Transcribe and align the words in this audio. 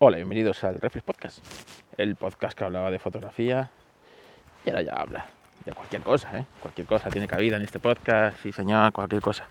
Hola, 0.00 0.16
bienvenidos 0.16 0.64
al 0.64 0.80
Reflex 0.80 1.04
Podcast, 1.04 1.38
el 1.96 2.16
podcast 2.16 2.58
que 2.58 2.64
hablaba 2.64 2.90
de 2.90 2.98
fotografía 2.98 3.70
y 4.66 4.70
ahora 4.70 4.82
ya 4.82 4.92
habla 4.92 5.26
de 5.64 5.72
cualquier 5.72 6.02
cosa, 6.02 6.36
¿eh? 6.36 6.44
Cualquier 6.60 6.84
cosa 6.88 7.10
tiene 7.10 7.28
cabida 7.28 7.56
en 7.58 7.62
este 7.62 7.78
podcast, 7.78 8.36
sí 8.42 8.50
señor, 8.50 8.92
cualquier 8.92 9.22
cosa. 9.22 9.46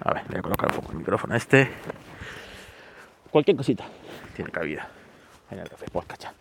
A 0.00 0.12
ver, 0.12 0.24
voy 0.28 0.38
a 0.38 0.42
colocar 0.42 0.70
un 0.70 0.80
poco 0.80 0.90
el 0.90 0.98
micrófono 0.98 1.36
este. 1.36 1.70
Cualquier 3.30 3.56
cosita 3.56 3.84
tiene 4.34 4.50
cabida 4.50 4.88
en 5.52 5.60
el 5.60 5.66
Reflex 5.66 5.92
Podcast 5.92 6.22
ya. 6.24 6.34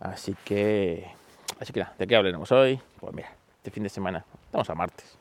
Así 0.00 0.34
que, 0.42 1.12
así 1.60 1.74
que 1.74 1.80
nada, 1.80 1.94
¿de 1.98 2.06
qué 2.06 2.16
hablaremos 2.16 2.50
hoy? 2.52 2.80
Pues 2.98 3.12
mira, 3.12 3.28
este 3.58 3.70
fin 3.70 3.82
de 3.82 3.90
semana, 3.90 4.24
estamos 4.46 4.70
a 4.70 4.74
martes, 4.74 5.18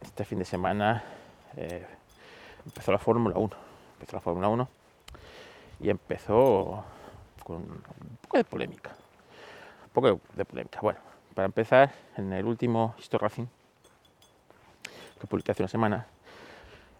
este 0.00 0.24
fin 0.24 0.38
de 0.38 0.46
semana 0.46 1.04
eh, 1.58 1.86
empezó 2.64 2.90
la 2.90 2.98
Fórmula 2.98 3.36
1, 3.36 3.56
empezó 4.00 4.16
la 4.16 4.22
Fórmula 4.22 4.48
1 4.48 4.81
y 5.82 5.90
empezó 5.90 6.84
con 7.44 7.56
un 7.56 8.16
poco 8.22 8.36
de 8.36 8.44
polémica. 8.44 8.90
Un 9.84 9.90
poco 9.90 10.20
de 10.34 10.44
polémica. 10.44 10.80
Bueno, 10.80 11.00
para 11.34 11.46
empezar, 11.46 11.92
en 12.16 12.32
el 12.32 12.46
último 12.46 12.94
Histo 12.98 13.18
Racing, 13.18 13.46
que 15.20 15.26
publiqué 15.26 15.52
hace 15.52 15.62
una 15.62 15.68
semana, 15.68 16.06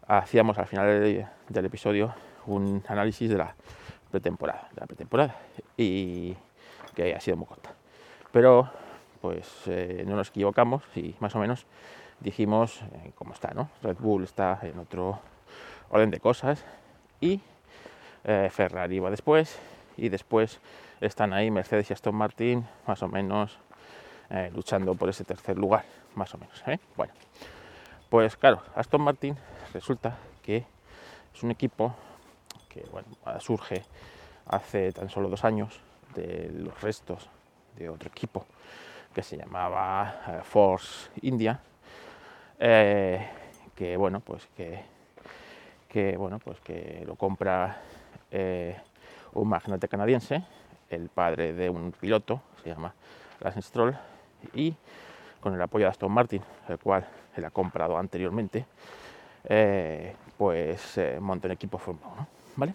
hacíamos 0.07 0.59
al 0.59 0.67
final 0.67 1.27
del, 1.49 1.65
episodio 1.65 2.15
un 2.47 2.83
análisis 2.89 3.31
de 3.31 3.39
la 3.39 3.55
pretemporada, 4.11 4.69
de 4.75 4.81
la 4.81 4.87
pretemporada, 4.87 5.37
y 5.77 6.37
que 6.95 7.15
ha 7.15 7.21
sido 7.21 7.37
muy 7.37 7.47
corta. 7.47 7.73
Pero, 8.33 8.69
pues 9.21 9.49
eh, 9.67 10.05
no 10.07 10.17
nos 10.17 10.31
equivocamos 10.31 10.83
y 10.97 11.15
más 11.21 11.35
o 11.37 11.39
menos 11.39 11.67
dijimos 12.21 12.83
eh, 12.83 13.13
cómo 13.15 13.33
está, 13.33 13.53
¿no? 13.55 13.71
Red 13.83 13.97
Bull 13.99 14.25
está 14.25 14.59
en 14.63 14.79
otro 14.79 15.21
orden 15.91 16.11
de 16.11 16.21
cosas 16.21 16.65
y 17.21 17.41
eh, 18.25 18.49
Ferrari 18.51 19.01
va 19.01 19.11
después 19.11 19.59
y 19.97 20.09
después 20.09 20.61
están 21.01 21.33
ahí 21.33 21.51
Mercedes 21.51 21.91
y 21.91 21.93
Aston 21.93 22.15
Martin 22.15 22.65
más 22.87 23.03
o 23.03 23.09
menos 23.09 23.59
eh, 24.31 24.51
luchando 24.55 24.95
por 24.95 25.09
ese 25.09 25.25
tercer 25.25 25.59
lugar, 25.59 25.85
más 26.15 26.33
o 26.35 26.39
menos. 26.39 26.63
¿eh? 26.67 26.79
Bueno, 26.97 27.13
pues 28.09 28.37
claro, 28.37 28.63
Aston 28.77 29.03
Martin 29.03 29.37
resulta 29.75 30.17
que 30.43 30.65
es 31.35 31.43
un 31.43 31.51
equipo 31.51 31.95
que 32.69 32.85
surge 33.41 33.83
hace 34.47 34.93
tan 34.93 35.09
solo 35.11 35.29
dos 35.29 35.45
años 35.45 35.81
de 36.15 36.51
los 36.55 36.81
restos 36.81 37.29
de 37.77 37.89
otro 37.89 38.09
equipo 38.09 38.47
que 39.15 39.23
se 39.23 39.37
llamaba 39.37 40.43
Force 40.45 41.11
India, 41.21 41.61
que 42.59 43.97
bueno, 43.99 44.21
pues 44.21 44.49
que, 44.57 44.81
que 45.89 46.17
bueno, 46.17 46.39
pues 46.39 46.61
que 46.61 47.05
lo 47.07 47.17
compra 47.17 47.83
eh, 48.33 48.75
un 49.35 49.47
magnate 49.47 49.89
canadiense, 49.89 50.43
el 50.89 51.11
padre 51.11 51.53
de 51.53 51.69
un 51.69 51.93
piloto, 51.93 52.41
se 52.63 52.71
llama 52.71 52.95
Lance 53.41 53.61
Stroll, 53.61 53.95
y 54.55 54.75
con 55.39 55.55
el 55.55 55.61
apoyo 55.61 55.85
de 55.85 55.91
Aston 55.91 56.11
Martin, 56.11 56.43
el 56.69 56.79
cual 56.79 57.07
él 57.37 57.45
ha 57.45 57.51
comprado 57.51 57.99
anteriormente, 57.99 58.65
eh, 59.45 60.17
pues 60.39 60.97
eh, 60.97 61.19
monta 61.21 61.47
un 61.47 61.53
equipo 61.53 61.77
Fórmula 61.77 62.09
1, 62.15 62.27
¿vale? 62.57 62.75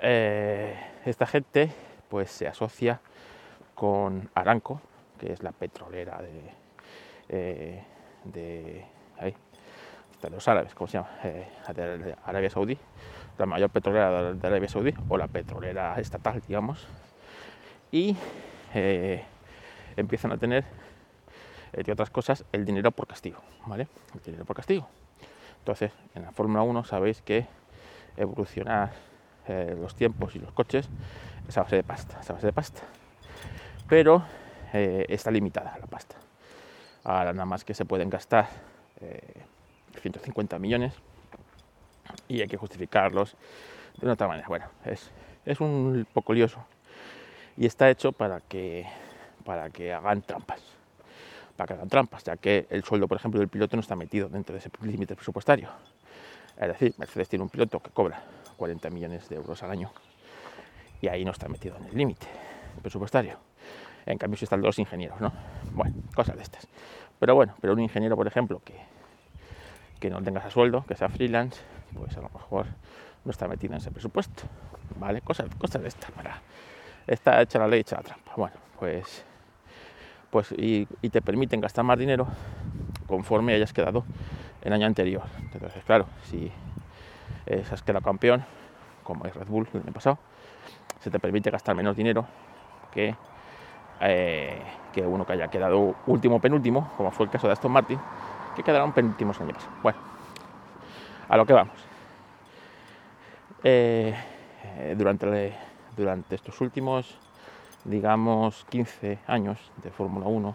esta 0.00 1.26
gente 1.26 1.70
pues 2.10 2.30
se 2.30 2.46
asocia 2.46 3.00
con 3.74 4.28
Aranco, 4.34 4.80
que 5.18 5.32
es 5.32 5.42
la 5.42 5.52
petrolera 5.52 6.20
de, 6.20 7.82
de, 8.24 8.84
ahí, 9.18 9.34
de 10.20 10.30
los 10.30 10.46
árabes, 10.46 10.74
¿cómo 10.74 10.88
se 10.88 10.98
llama? 10.98 11.08
de 11.22 12.14
Arabia 12.26 12.50
Saudí, 12.50 12.78
la 13.38 13.46
mayor 13.46 13.70
petrolera 13.70 14.34
de 14.34 14.46
Arabia 14.46 14.68
Saudí 14.68 14.94
o 15.08 15.16
la 15.16 15.28
petrolera 15.28 15.98
estatal, 15.98 16.40
digamos, 16.46 16.86
y 17.90 18.16
eh, 18.74 19.24
empiezan 19.96 20.32
a 20.32 20.38
tener, 20.38 20.64
entre 21.72 21.92
otras 21.92 22.10
cosas, 22.10 22.44
el 22.52 22.64
dinero 22.64 22.90
por 22.92 23.06
castigo, 23.06 23.40
¿vale? 23.66 23.88
El 24.14 24.22
dinero 24.22 24.44
por 24.44 24.56
castigo. 24.56 24.88
Entonces, 25.58 25.92
en 26.14 26.22
la 26.22 26.32
Fórmula 26.32 26.62
1 26.62 26.84
sabéis 26.84 27.22
que 27.22 27.46
evolucionar 28.16 28.92
eh, 29.48 29.76
los 29.78 29.94
tiempos 29.94 30.36
y 30.36 30.38
los 30.38 30.52
coches 30.52 30.88
es 31.48 31.58
a 31.58 31.62
base 31.62 31.76
de 31.76 31.82
pasta, 31.82 32.20
es 32.20 32.30
a 32.30 32.34
base 32.34 32.46
de 32.46 32.52
pasta. 32.52 32.82
Pero 33.88 34.24
eh, 34.72 35.06
está 35.08 35.30
limitada 35.30 35.76
la 35.78 35.86
pasta. 35.86 36.16
Ahora 37.02 37.32
nada 37.32 37.46
más 37.46 37.64
que 37.64 37.74
se 37.74 37.84
pueden 37.84 38.08
gastar 38.08 38.48
150 40.00 40.58
millones 40.58 40.94
y 42.28 42.40
hay 42.40 42.48
que 42.48 42.56
justificarlos 42.56 43.36
de 43.98 44.06
una 44.06 44.14
otra 44.14 44.28
manera. 44.28 44.46
Bueno, 44.48 44.66
es, 44.84 45.10
es 45.44 45.60
un 45.60 46.06
poco 46.12 46.32
lioso 46.32 46.64
y 47.56 47.66
está 47.66 47.90
hecho 47.90 48.12
para 48.12 48.40
que, 48.40 48.86
para 49.44 49.70
que 49.70 49.92
hagan 49.92 50.22
trampas. 50.22 50.60
Para 51.56 51.68
que 51.68 51.74
hagan 51.74 51.88
trampas, 51.88 52.24
ya 52.24 52.36
que 52.36 52.66
el 52.70 52.82
sueldo, 52.82 53.06
por 53.06 53.16
ejemplo, 53.16 53.38
del 53.38 53.48
piloto 53.48 53.76
no 53.76 53.80
está 53.80 53.94
metido 53.94 54.28
dentro 54.28 54.54
de 54.54 54.58
ese 54.58 54.70
límite 54.82 55.14
presupuestario. 55.14 55.68
Es 56.56 56.68
decir, 56.68 56.94
Mercedes 56.98 57.28
tiene 57.28 57.42
un 57.42 57.48
piloto 57.48 57.80
que 57.80 57.90
cobra 57.90 58.22
40 58.56 58.90
millones 58.90 59.28
de 59.28 59.36
euros 59.36 59.62
al 59.62 59.70
año 59.70 59.90
y 61.00 61.08
ahí 61.08 61.24
no 61.24 61.32
está 61.32 61.48
metido 61.48 61.76
en 61.76 61.84
el 61.84 61.96
límite 61.96 62.26
presupuestario. 62.82 63.38
En 64.06 64.18
cambio, 64.18 64.36
si 64.36 64.44
están 64.44 64.60
los 64.60 64.78
ingenieros, 64.78 65.20
¿no? 65.20 65.32
Bueno, 65.72 65.94
cosas 66.14 66.36
de 66.36 66.42
estas. 66.42 66.66
Pero 67.18 67.34
bueno, 67.34 67.54
pero 67.60 67.72
un 67.72 67.80
ingeniero, 67.80 68.16
por 68.16 68.26
ejemplo, 68.26 68.60
que, 68.64 68.74
que 69.98 70.10
no 70.10 70.22
tenga 70.22 70.40
ese 70.40 70.50
sueldo, 70.50 70.84
que 70.86 70.94
sea 70.94 71.08
freelance, 71.08 71.60
pues 71.96 72.16
a 72.16 72.20
lo 72.20 72.28
mejor 72.30 72.66
no 73.24 73.30
está 73.30 73.48
metida 73.48 73.74
en 73.74 73.80
ese 73.80 73.90
presupuesto, 73.90 74.44
¿vale? 74.98 75.20
Cosas, 75.22 75.46
cosas 75.56 75.82
de 75.82 75.88
estas 75.88 76.10
para... 76.10 76.40
Está 77.06 77.40
hecha 77.42 77.58
la 77.58 77.68
ley, 77.68 77.80
hecha 77.80 77.96
la 77.96 78.02
trampa. 78.02 78.32
Bueno, 78.36 78.56
pues... 78.78 79.24
Pues 80.30 80.52
y, 80.56 80.86
te 81.10 81.22
permiten 81.22 81.60
gastar 81.60 81.84
más 81.84 81.98
dinero 81.98 82.26
conforme 83.06 83.54
hayas 83.54 83.72
quedado 83.72 84.04
el 84.62 84.72
año 84.72 84.86
anterior. 84.86 85.22
Entonces, 85.52 85.84
claro, 85.84 86.06
si 86.24 86.50
has 87.70 87.82
quedado 87.82 88.02
campeón, 88.02 88.44
como 89.04 89.26
es 89.26 89.34
Red 89.34 89.46
Bull 89.46 89.68
el 89.72 89.82
año 89.82 89.92
pasado, 89.92 90.18
se 90.98 91.10
te 91.10 91.20
permite 91.20 91.50
gastar 91.50 91.76
menos 91.76 91.96
dinero 91.96 92.26
que, 92.90 93.14
eh, 94.00 94.60
que 94.92 95.02
uno 95.02 95.24
que 95.24 95.34
haya 95.34 95.48
quedado 95.48 95.94
último 96.06 96.40
penúltimo, 96.40 96.92
como 96.96 97.12
fue 97.12 97.26
el 97.26 97.30
caso 97.30 97.46
de 97.46 97.52
Aston 97.52 97.70
Martin, 97.70 98.00
que 98.56 98.64
quedaron 98.64 98.92
penúltimos 98.92 99.40
años. 99.40 99.58
Bueno, 99.82 99.98
a 101.28 101.36
lo 101.36 101.46
que 101.46 101.52
vamos. 101.52 101.76
Eh, 103.62 104.14
durante, 104.96 105.54
durante 105.96 106.34
estos 106.34 106.60
últimos, 106.60 107.18
digamos, 107.84 108.66
15 108.68 109.18
años 109.26 109.58
de 109.82 109.90
Fórmula 109.90 110.26
1, 110.26 110.54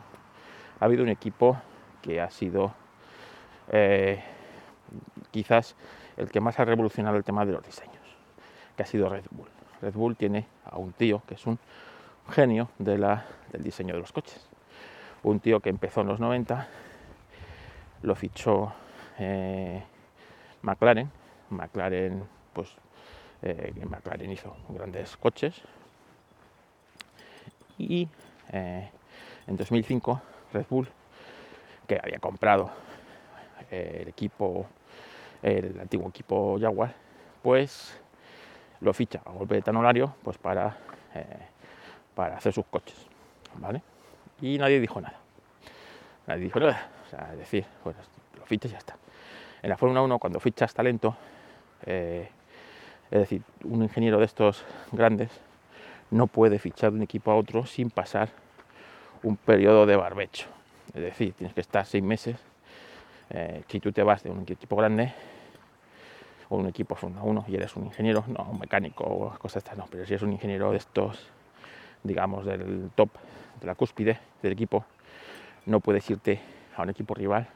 ha 0.79 0.85
habido 0.85 1.03
un 1.03 1.09
equipo 1.09 1.57
que 2.01 2.21
ha 2.21 2.29
sido 2.29 2.73
eh, 3.71 4.23
quizás 5.31 5.75
el 6.17 6.29
que 6.29 6.39
más 6.39 6.59
ha 6.59 6.65
revolucionado 6.65 7.17
el 7.17 7.23
tema 7.23 7.45
de 7.45 7.53
los 7.53 7.65
diseños, 7.65 7.95
que 8.75 8.83
ha 8.83 8.85
sido 8.85 9.09
Red 9.09 9.25
Bull. 9.31 9.49
Red 9.81 9.93
Bull 9.93 10.15
tiene 10.15 10.45
a 10.65 10.77
un 10.77 10.93
tío 10.93 11.21
que 11.27 11.35
es 11.35 11.45
un 11.47 11.57
genio 12.29 12.69
del 12.77 13.05
diseño 13.59 13.93
de 13.93 14.01
los 14.01 14.11
coches. 14.11 14.47
Un 15.23 15.39
tío 15.39 15.59
que 15.59 15.69
empezó 15.69 16.01
en 16.01 16.07
los 16.07 16.19
90, 16.19 16.67
lo 18.03 18.15
fichó 18.15 18.73
eh, 19.17 19.83
McLaren. 20.61 21.09
McLaren, 21.49 22.23
pues, 22.53 22.69
eh, 23.41 23.73
McLaren 23.89 24.31
hizo 24.31 24.55
grandes 24.69 25.17
coches. 25.17 25.61
Y 27.77 28.07
eh, 28.51 28.89
en 29.47 29.57
2005 29.57 30.21
Red 30.53 30.65
Bull, 30.69 30.87
que 31.87 31.99
había 32.01 32.19
comprado 32.19 32.71
eh, 33.71 33.99
el 34.01 34.09
equipo, 34.09 34.67
el 35.41 35.79
antiguo 35.79 36.09
equipo 36.09 36.57
Jaguar, 36.59 36.93
pues 37.41 37.99
lo 38.81 38.93
ficha 38.93 39.21
a 39.25 39.31
golpe 39.31 39.55
de 39.55 39.61
tanolario 39.61 40.15
pues 40.23 40.37
para, 40.37 40.77
para 42.15 42.37
hacer 42.37 42.53
sus 42.53 42.65
coches. 42.65 43.09
¿vale? 43.55 43.81
Y 44.41 44.57
nadie 44.57 44.79
dijo 44.79 45.01
nada. 45.01 45.19
Nadie 46.27 46.43
dijo 46.43 46.59
nada. 46.59 46.89
O 47.05 47.09
sea, 47.09 47.29
es 47.33 47.39
decir, 47.39 47.65
pues 47.83 47.95
lo 48.37 48.45
fichas 48.45 48.71
y 48.71 48.73
ya 48.73 48.77
está. 48.77 48.95
En 49.61 49.69
la 49.69 49.77
Fórmula 49.77 50.01
1, 50.01 50.19
cuando 50.19 50.39
fichas 50.39 50.73
talento, 50.73 51.17
eh, 51.85 52.29
es 53.11 53.19
decir, 53.19 53.41
un 53.65 53.83
ingeniero 53.83 54.17
de 54.17 54.25
estos 54.25 54.63
grandes 54.91 55.29
no 56.11 56.27
puede 56.27 56.59
fichar 56.59 56.91
de 56.91 56.97
un 56.97 57.03
equipo 57.03 57.31
a 57.31 57.35
otro 57.35 57.65
sin 57.65 57.89
pasar 57.89 58.29
un 59.21 59.35
periodo 59.35 59.85
de 59.85 59.97
barbecho. 59.97 60.47
Es 60.93 61.01
decir, 61.01 61.33
tienes 61.33 61.53
que 61.53 61.61
estar 61.61 61.85
seis 61.85 62.03
meses. 62.03 62.37
Eh, 63.31 63.63
si 63.67 63.79
tú 63.79 63.91
te 63.91 64.01
vas 64.01 64.23
de 64.23 64.29
un 64.29 64.41
equipo 64.41 64.75
grande 64.77 65.13
o 66.47 66.55
un 66.55 66.67
equipo 66.67 66.95
Fórmula 66.95 67.23
1 67.23 67.45
y 67.49 67.55
eres 67.55 67.75
un 67.75 67.85
ingeniero, 67.85 68.23
no 68.27 68.47
un 68.49 68.59
mecánico 68.59 69.03
o 69.03 69.37
cosas 69.37 69.57
estas, 69.57 69.77
no, 69.77 69.87
pero 69.91 70.05
si 70.05 70.13
eres 70.13 70.23
un 70.23 70.31
ingeniero 70.31 70.71
de 70.71 70.77
estos, 70.77 71.27
digamos, 72.03 72.45
del 72.45 72.89
top, 72.95 73.09
de 73.59 73.67
la 73.67 73.75
cúspide 73.75 74.19
del 74.41 74.53
equipo, 74.53 74.85
no 75.65 75.81
puedes 75.81 76.09
irte 76.09 76.39
a 76.75 76.83
un 76.83 76.89
equipo 76.89 77.13
rival 77.13 77.49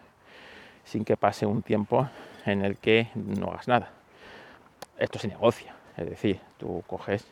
sin 0.83 1.05
que 1.05 1.17
pase 1.17 1.45
un 1.45 1.61
tiempo 1.61 2.07
en 2.45 2.63
el 2.63 2.77
que 2.77 3.09
no 3.15 3.51
hagas 3.51 3.67
nada. 3.67 3.91
Esto 4.97 5.19
se 5.19 5.27
negocia, 5.27 5.75
Es 5.97 6.09
decir, 6.09 6.39
tú 6.57 6.83
coges 6.87 7.25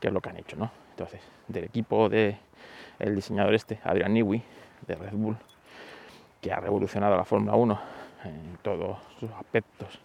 qué 0.00 0.08
es 0.08 0.14
lo 0.14 0.20
que 0.20 0.30
han 0.30 0.36
hecho, 0.36 0.56
¿no? 0.56 0.70
Entonces, 0.90 1.20
del 1.48 1.64
equipo 1.64 2.08
de 2.08 2.36
el 2.98 3.14
diseñador 3.14 3.54
este, 3.54 3.80
Adrian 3.84 4.12
Newey, 4.14 4.42
de 4.86 4.94
Red 4.94 5.12
Bull, 5.12 5.36
que 6.40 6.52
ha 6.52 6.60
revolucionado 6.60 7.16
la 7.16 7.24
Fórmula 7.24 7.56
1 7.56 7.80
en 8.24 8.58
todos 8.62 8.98
sus 9.18 9.30
aspectos 9.32 10.00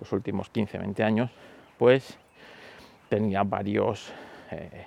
los 0.00 0.12
últimos 0.12 0.52
15-20 0.52 1.04
años, 1.04 1.30
pues 1.78 2.18
tenía 3.08 3.42
varios, 3.42 4.12
eh, 4.50 4.86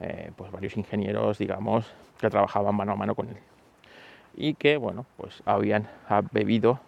eh, 0.00 0.32
pues 0.36 0.50
varios 0.50 0.76
ingenieros, 0.76 1.38
digamos, 1.38 1.92
que 2.18 2.30
trabajaban 2.30 2.74
mano 2.74 2.92
a 2.92 2.96
mano 2.96 3.14
con 3.14 3.28
él 3.28 3.49
y 4.40 4.54
que, 4.54 4.78
bueno, 4.78 5.04
pues 5.18 5.42
habían 5.44 5.86
bebido 6.32 6.80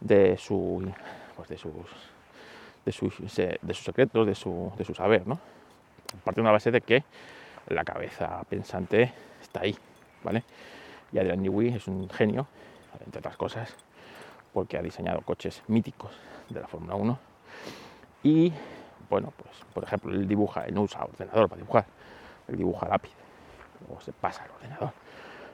de 0.00 0.38
su, 0.38 0.90
pues 1.36 1.50
de 1.50 1.58
sus, 1.58 1.72
de 2.86 2.92
sus, 2.92 3.84
secretos, 3.84 4.26
de 4.26 4.34
su, 4.34 4.72
de 4.78 4.84
su 4.84 4.94
saber, 4.94 5.26
¿no? 5.26 5.38
Parte 6.24 6.36
de 6.36 6.42
una 6.42 6.50
base 6.50 6.70
de 6.70 6.80
que 6.80 7.04
la 7.68 7.84
cabeza 7.84 8.42
pensante 8.48 9.12
está 9.42 9.60
ahí, 9.60 9.76
¿vale? 10.24 10.44
Y 11.12 11.18
Adrian 11.18 11.42
Newey 11.42 11.74
es 11.74 11.86
un 11.88 12.08
genio, 12.08 12.46
entre 13.04 13.18
otras 13.18 13.36
cosas, 13.36 13.76
porque 14.54 14.78
ha 14.78 14.82
diseñado 14.82 15.20
coches 15.20 15.62
míticos 15.68 16.12
de 16.48 16.60
la 16.60 16.68
Fórmula 16.68 16.94
1 16.94 17.18
y, 18.22 18.50
bueno, 19.10 19.30
pues, 19.36 19.52
por 19.74 19.84
ejemplo, 19.84 20.10
él 20.10 20.26
dibuja, 20.26 20.64
él 20.64 20.74
no 20.74 20.82
usa 20.82 21.04
ordenador 21.04 21.50
para 21.50 21.60
dibujar, 21.60 21.84
él 22.48 22.56
dibuja 22.56 22.88
lápiz, 22.88 23.12
o 23.94 24.00
se 24.00 24.12
pasa 24.12 24.44
al 24.44 24.50
ordenador, 24.52 24.92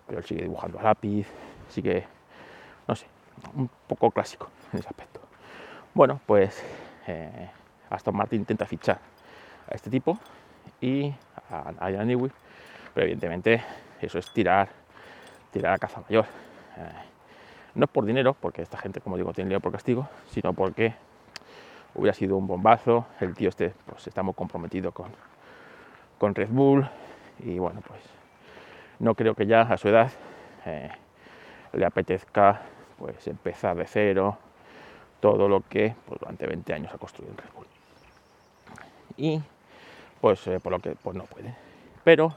pero 0.08 0.18
él 0.20 0.24
sigue 0.24 0.42
dibujando 0.42 0.80
a 0.80 0.82
lápiz, 0.82 1.28
sigue, 1.68 2.04
no 2.88 2.96
sé, 2.96 3.06
un 3.54 3.70
poco 3.86 4.10
clásico 4.10 4.48
en 4.72 4.80
ese 4.80 4.88
aspecto. 4.88 5.20
Bueno, 5.94 6.20
pues 6.26 6.64
eh, 7.06 7.50
Aston 7.90 8.16
Martin 8.16 8.40
intenta 8.40 8.66
fichar 8.66 8.98
a 9.70 9.74
este 9.74 9.90
tipo 9.90 10.18
y 10.80 11.12
a 11.50 11.72
Adrian 11.78 12.08
Newey, 12.08 12.32
pero 12.94 13.04
evidentemente 13.04 13.62
eso 14.00 14.18
es 14.18 14.32
tirar, 14.32 14.70
tirar 15.52 15.74
a 15.74 15.78
caza 15.78 16.00
mayor. 16.00 16.24
Eh, 16.78 16.92
no 17.74 17.84
es 17.84 17.90
por 17.90 18.04
dinero, 18.06 18.34
porque 18.34 18.62
esta 18.62 18.78
gente, 18.78 19.00
como 19.00 19.16
digo, 19.16 19.32
tiene 19.32 19.50
lío 19.50 19.60
por 19.60 19.70
castigo, 19.70 20.08
sino 20.30 20.52
porque 20.52 20.94
hubiera 21.94 22.14
sido 22.14 22.36
un 22.36 22.46
bombazo. 22.46 23.06
El 23.20 23.34
tío 23.34 23.50
este 23.50 23.74
pues, 23.86 24.06
está 24.06 24.22
muy 24.22 24.34
comprometido 24.34 24.92
con, 24.92 25.10
con 26.18 26.34
Red 26.34 26.48
Bull 26.48 26.88
y 27.40 27.58
bueno, 27.58 27.80
pues 27.86 28.17
no 28.98 29.14
creo 29.14 29.34
que 29.34 29.46
ya 29.46 29.62
a 29.62 29.76
su 29.76 29.88
edad 29.88 30.10
eh, 30.66 30.90
le 31.72 31.84
apetezca 31.84 32.62
pues 32.98 33.26
empezar 33.26 33.76
de 33.76 33.86
cero 33.86 34.38
todo 35.20 35.48
lo 35.48 35.60
que 35.60 35.94
pues, 36.06 36.20
durante 36.20 36.46
20 36.46 36.74
años 36.74 36.92
ha 36.92 36.98
construido 36.98 37.32
en 37.32 37.38
Red 37.38 37.50
Bull. 37.54 37.66
Y 39.16 39.42
pues 40.20 40.46
eh, 40.46 40.60
por 40.60 40.72
lo 40.72 40.78
que 40.80 40.96
pues 41.02 41.16
no 41.16 41.24
puede. 41.24 41.54
Pero 42.04 42.34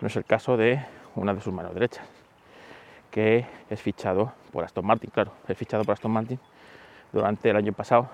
no 0.00 0.08
es 0.08 0.16
el 0.16 0.24
caso 0.24 0.56
de 0.56 0.84
una 1.14 1.34
de 1.34 1.40
sus 1.40 1.52
manos 1.52 1.74
derechas, 1.74 2.06
que 3.10 3.46
es 3.68 3.80
fichado 3.80 4.32
por 4.50 4.64
Aston 4.64 4.84
Martin, 4.84 5.10
claro, 5.10 5.32
es 5.46 5.56
fichado 5.56 5.84
por 5.84 5.92
Aston 5.92 6.10
Martin 6.10 6.38
durante 7.12 7.50
el 7.50 7.56
año 7.56 7.72
pasado, 7.72 8.08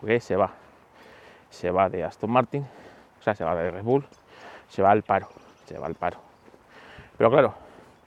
que 0.00 0.20
se 0.20 0.36
va, 0.36 0.52
se 1.50 1.70
va 1.70 1.88
de 1.88 2.04
Aston 2.04 2.30
Martin, 2.30 2.66
o 3.18 3.22
sea, 3.22 3.34
se 3.34 3.44
va 3.44 3.54
de 3.54 3.70
Red 3.70 3.82
Bull, 3.82 4.06
se 4.68 4.82
va 4.82 4.92
al 4.92 5.02
paro, 5.02 5.28
se 5.66 5.78
va 5.78 5.86
al 5.86 5.94
paro. 5.94 6.29
Pero 7.20 7.30
claro, 7.30 7.54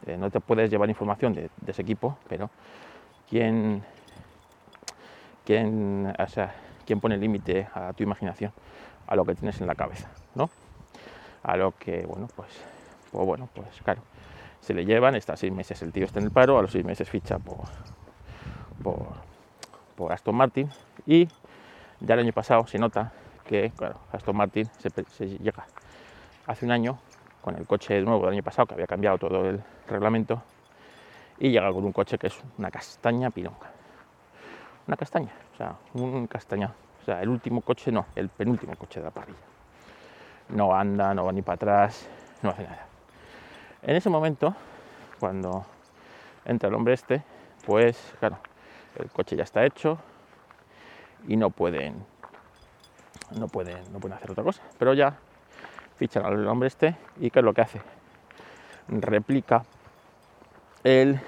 eh, 0.08 0.18
no 0.18 0.32
te 0.32 0.40
puedes 0.40 0.72
llevar 0.72 0.90
información 0.90 1.36
de, 1.36 1.52
ese 1.68 1.84
equipo, 1.84 2.18
pero 2.28 2.50
¿quién, 3.30 3.84
quién, 5.46 6.12
o 6.18 6.28
sea, 6.28 6.56
quién 6.84 7.00
pone 7.00 7.16
límite 7.18 7.68
a 7.76 7.94
tu 7.94 8.02
imaginación? 8.02 8.52
A 9.06 9.16
lo 9.16 9.24
que 9.24 9.36
tienes 9.36 9.62
en 9.62 9.68
la 9.68 9.76
cabeza, 9.76 10.10
¿no? 10.34 10.50
A 11.44 11.56
lo 11.58 11.78
que, 11.78 12.04
bueno, 12.08 12.28
pues, 12.36 12.60
pues 13.12 13.24
bueno, 13.24 13.48
pues 13.54 13.68
claro, 13.84 14.02
se 14.62 14.74
le 14.74 14.84
llevan, 14.84 15.14
está 15.14 15.38
seis 15.38 15.54
meses 15.54 15.80
el 15.84 15.92
tío 15.92 16.06
está 16.06 16.18
en 16.18 16.26
el 16.26 16.32
paro, 16.32 16.58
a 16.58 16.64
los 16.64 16.72
seis 16.72 16.84
meses 16.84 17.08
ficha 17.08 17.38
por, 17.38 17.66
por, 18.82 19.10
por 19.96 20.12
Aston 20.12 20.34
Martin 20.34 20.72
y 21.06 21.28
ya 22.00 22.16
el 22.16 22.22
año 22.22 22.34
pasado 22.34 22.66
se 22.66 22.80
nota 22.80 23.12
que, 23.46 23.74
claro, 23.78 24.00
Aston 24.12 24.36
Martin 24.36 24.68
se, 24.80 24.90
se 25.12 25.38
llega 25.38 25.68
hace 26.48 26.66
un 26.66 26.72
año 26.72 26.98
con 27.44 27.56
el 27.58 27.68
coche 27.68 28.02
nuevo 28.02 28.22
del 28.26 28.36
año 28.36 28.44
pasado, 28.44 28.66
que 28.66 28.74
había 28.74 28.88
cambiado 28.88 29.18
todo 29.18 29.50
el 29.50 29.62
reglamento, 29.88 30.42
y 31.38 31.52
llega 31.52 31.72
con 31.74 31.84
un 31.84 31.92
coche 31.92 32.18
que 32.18 32.28
es 32.28 32.42
una 32.58 32.72
castaña 32.72 33.30
pironga. 33.30 33.70
Una 34.88 34.96
castaña, 34.96 35.32
o 35.54 35.58
sea, 35.58 35.76
un 35.94 36.26
castaña. 36.28 36.74
O 37.02 37.06
sea, 37.06 37.22
el 37.22 37.30
último 37.30 37.62
coche 37.62 37.92
no, 37.92 38.06
el 38.16 38.30
penúltimo 38.30 38.76
coche 38.76 39.02
de 39.02 39.06
la 39.06 39.12
parrilla. 39.12 39.38
No 40.50 40.74
anda, 40.74 41.14
no 41.14 41.26
va 41.26 41.32
ni 41.34 41.42
para 41.42 41.56
atrás, 41.56 42.08
no 42.42 42.52
hace 42.52 42.64
nada. 42.64 42.88
En 43.82 43.96
ese 43.96 44.10
momento, 44.10 44.56
cuando 45.20 45.66
entra 46.46 46.70
el 46.70 46.76
hombre 46.76 46.94
este, 46.94 47.24
pues 47.66 48.14
claro, 48.20 48.38
el 48.96 49.10
coche 49.10 49.36
ya 49.36 49.44
está 49.44 49.66
hecho 49.66 49.98
y 51.28 51.36
no 51.36 51.50
pueden 51.50 52.06
no 53.38 53.48
pueden 53.48 53.92
no 53.92 54.00
pueden 54.00 54.18
hacer 54.18 54.32
otra 54.32 54.44
cosa 54.44 54.62
pero 54.78 54.94
ya 54.94 55.18
fichan 55.98 56.26
al 56.26 56.48
hombre 56.48 56.68
este 56.68 56.96
y 57.20 57.30
¿qué 57.30 57.40
es 57.40 57.46
lo 57.46 57.54
que 57.54 57.62
hace? 57.62 57.82
Replica 58.88 59.64
el, 60.84 61.20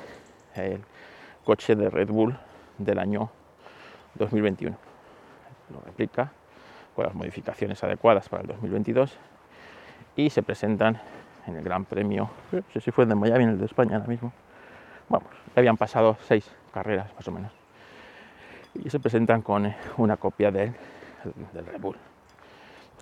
coche 1.44 1.76
de 1.76 1.90
Red 1.90 2.10
Bull 2.10 2.38
del 2.78 3.00
año 3.00 3.30
2021. 4.16 4.76
Lo 5.72 5.82
replica 5.82 6.32
con 6.96 7.06
las 7.06 7.14
modificaciones 7.14 7.84
adecuadas 7.84 8.30
para 8.30 8.42
el 8.42 8.48
2022 8.48 9.18
y 10.16 10.30
se 10.30 10.44
presentan 10.44 11.00
en 11.48 11.56
el 11.58 11.64
Gran 11.64 11.86
Premio, 11.86 12.30
no 12.52 12.64
sé 12.74 12.82
si 12.82 12.92
fue 12.92 13.06
de 13.06 13.16
Miami, 13.16 13.44
el 13.44 13.60
de 13.60 13.66
España 13.66 13.98
ahora 13.98 14.08
mismo. 14.08 14.34
Vamos, 15.10 15.30
habían 15.56 15.78
pasado 15.78 16.18
seis 16.28 16.50
carreras 16.74 17.14
más 17.14 17.28
o 17.28 17.32
menos. 17.32 17.52
Y 18.74 18.90
se 18.90 19.00
presentan 19.00 19.42
con 19.42 19.74
una 19.98 20.18
copia 20.18 20.52
del, 20.52 20.74
del 21.54 21.66
Red 21.66 21.80
Bull. 21.80 21.98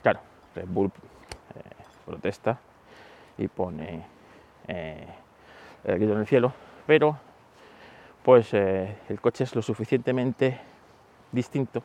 Claro, 0.02 0.20
Red 0.56 0.68
Bull 0.68 0.92
protesta 2.06 2.60
y 3.38 3.48
pone 3.48 4.04
eh, 4.68 5.08
el 5.84 5.96
grito 5.96 6.14
en 6.14 6.20
el 6.20 6.28
cielo, 6.28 6.54
pero 6.86 7.18
pues 8.24 8.54
eh, 8.54 8.98
el 9.10 9.20
coche 9.20 9.44
es 9.44 9.56
lo 9.56 9.62
suficientemente 9.62 10.60
distinto 11.32 11.84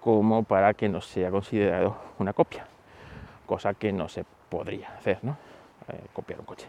como 0.00 0.44
para 0.44 0.74
que 0.74 0.88
no 0.88 1.00
sea 1.00 1.30
considerado 1.30 1.96
una 2.18 2.32
copia, 2.32 2.66
cosa 3.46 3.74
que 3.74 3.92
no 3.92 4.08
se 4.08 4.24
podría 4.48 4.94
hacer, 4.96 5.18
¿no? 5.22 5.36
Eh, 5.88 6.00
copiar 6.12 6.40
un 6.40 6.46
coche. 6.46 6.68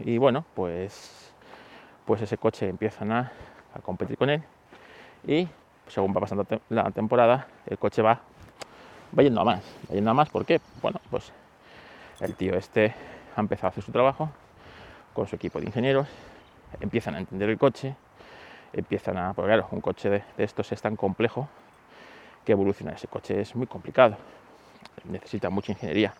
y 0.00 0.18
bueno, 0.18 0.44
pues, 0.54 1.32
pues 2.04 2.22
ese 2.22 2.38
coche 2.38 2.68
empiezan 2.68 3.12
a, 3.12 3.32
a 3.74 3.80
competir 3.80 4.16
con 4.16 4.30
él 4.30 4.42
y 5.26 5.48
según 5.88 6.14
va 6.14 6.20
pasando 6.20 6.46
la 6.68 6.90
temporada, 6.90 7.46
el 7.66 7.78
coche 7.78 8.02
va 8.02 8.20
va 9.16 9.22
yendo 9.22 9.40
a 9.40 9.44
más. 9.44 9.62
Va 9.90 9.94
yendo 9.94 10.10
a 10.10 10.14
más, 10.14 10.28
¿por 10.30 10.44
qué? 10.44 10.60
Bueno, 10.82 11.00
pues 11.10 11.32
el 12.20 12.34
tío 12.34 12.54
este 12.54 12.94
ha 13.36 13.40
empezado 13.40 13.68
a 13.68 13.70
hacer 13.70 13.84
su 13.84 13.92
trabajo 13.92 14.30
con 15.12 15.26
su 15.26 15.36
equipo 15.36 15.60
de 15.60 15.66
ingenieros, 15.66 16.08
empiezan 16.80 17.14
a 17.14 17.18
entender 17.18 17.48
el 17.48 17.58
coche, 17.58 17.94
empiezan 18.72 19.16
a, 19.16 19.32
porque 19.32 19.48
claro, 19.48 19.68
un 19.72 19.80
coche 19.80 20.10
de, 20.10 20.22
estos 20.36 20.70
es 20.72 20.80
tan 20.80 20.96
complejo 20.96 21.48
que 22.44 22.52
evolucionar 22.52 22.94
ese 22.94 23.08
coche 23.08 23.40
es 23.40 23.54
muy 23.56 23.66
complicado, 23.66 24.16
necesita 25.04 25.50
mucha 25.50 25.72
ingeniería, 25.72 26.14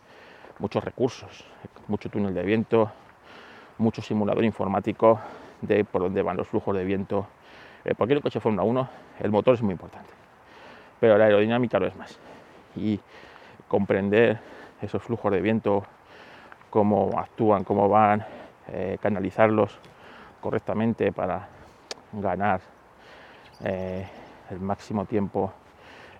muchos 0.59 0.83
recursos, 0.83 1.45
mucho 1.87 2.09
túnel 2.09 2.35
de 2.35 2.43
viento, 2.43 2.91
mucho 3.79 4.03
simulador 4.03 4.45
informático 4.45 5.21
de 5.61 5.85
por 5.85 6.03
dónde 6.03 6.23
van 6.23 6.37
los 6.37 6.49
flujos 6.49 6.77
de 6.77 6.85
viento. 6.85 7.27
Eh, 7.85 7.95
cualquier 7.95 8.21
coche 8.21 8.41
Fórmula 8.41 8.65
1, 8.65 8.89
el 9.21 9.31
motor 9.31 9.55
es 9.55 9.63
muy 9.63 9.73
importante, 9.73 10.11
pero 10.99 11.17
la 11.17 11.27
aerodinámica 11.27 11.79
lo 11.79 11.87
es 11.87 11.97
más 11.97 12.19
y 12.79 13.01
comprender 13.69 14.41
esos 14.81 15.03
flujos 15.03 15.33
de 15.33 15.41
viento, 15.41 15.85
cómo 16.71 17.19
actúan, 17.19 17.65
cómo 17.65 17.89
van, 17.89 18.25
eh, 18.69 18.99
canalizarlos 19.01 19.79
correctamente 20.41 21.13
para 21.13 21.49
ganar 22.13 22.61
eh, 23.65 24.07
el 24.51 24.61
máximo 24.61 25.05
tiempo 25.05 25.53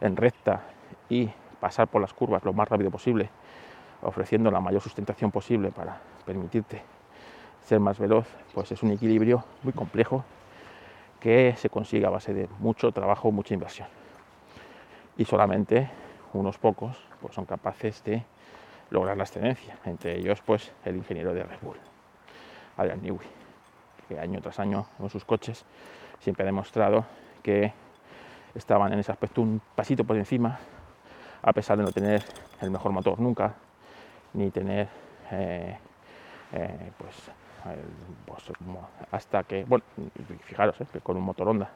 en 0.01 0.17
recta 0.17 0.63
y 1.09 1.31
pasar 1.61 1.89
por 1.89 2.01
las 2.01 2.13
curvas 2.13 2.45
lo 2.45 2.53
más 2.53 2.69
rápido 2.69 2.91
posible, 2.91 3.31
ofreciendo 4.03 4.51
la 4.51 4.61
mayor 4.61 4.81
sustentación 4.81 5.31
posible 5.31 5.71
para 5.71 6.01
permitirte 6.25 6.83
ser 7.63 7.81
más 7.81 7.99
veloz, 7.99 8.27
pues 8.55 8.73
es 8.73 8.83
un 8.83 8.93
equilibrio 8.93 9.45
muy 9.63 9.73
complejo 9.73 10.25
que 11.21 11.55
se 11.57 11.69
consigue 11.69 12.07
a 12.07 12.11
base 12.11 12.33
de 12.33 12.49
mucho 12.61 12.93
trabajo, 12.93 13.31
mucha 13.33 13.55
inversión. 13.55 13.89
Y 15.17 15.25
solamente 15.25 15.91
unos 16.39 16.59
pocos 16.59 16.97
pues 17.21 17.35
son 17.35 17.45
capaces 17.45 18.03
de 18.05 18.23
lograr 18.91 19.17
la 19.17 19.25
excelencia, 19.25 19.79
entre 19.85 20.19
ellos 20.19 20.41
pues 20.45 20.73
el 20.85 20.97
ingeniero 20.97 21.35
de 21.35 21.43
Red 21.43 21.59
Bull, 21.61 21.77
Adrian 22.77 23.03
Newey, 23.03 23.27
que 24.09 24.19
año 24.19 24.41
tras 24.41 24.59
año 24.59 24.87
con 24.97 25.11
sus 25.11 25.25
coches 25.25 25.65
siempre 26.21 26.45
ha 26.45 26.47
demostrado 26.47 27.05
que 27.43 27.73
estaban 28.55 28.93
en 28.93 28.99
ese 28.99 29.13
aspecto 29.13 29.43
un 29.43 29.61
pasito 29.75 30.05
por 30.05 30.17
encima, 30.17 30.59
a 31.43 31.53
pesar 31.53 31.77
de 31.79 31.85
no 31.85 31.93
tener 31.93 32.25
el 32.61 32.71
mejor 32.71 32.93
motor 32.93 33.21
nunca, 33.21 33.55
ni 34.33 34.51
tener, 34.51 34.89
eh, 35.31 35.77
eh, 36.53 36.93
pues, 36.99 37.15
hasta 39.11 39.43
que, 39.45 39.65
bueno, 39.65 39.85
fijaros, 40.43 40.81
eh, 40.81 40.87
que 40.93 41.01
con 41.01 41.17
un 41.17 41.23
motor 41.25 41.49
Honda, 41.49 41.71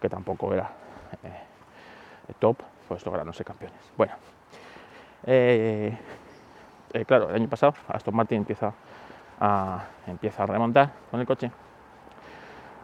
que 0.00 0.08
tampoco 0.08 0.52
era 0.52 0.70
top, 2.38 2.58
pues 2.88 3.04
lograron 3.04 3.32
ser 3.32 3.46
campeones. 3.46 3.78
Bueno, 3.96 4.12
claro, 7.06 7.30
el 7.30 7.36
año 7.36 7.48
pasado 7.48 7.74
Aston 7.88 8.14
Martin 8.14 8.38
empieza 8.38 8.72
a, 9.40 9.84
empieza 10.06 10.42
a 10.42 10.46
remontar 10.46 10.92
con 11.10 11.20
el 11.20 11.26
coche. 11.26 11.50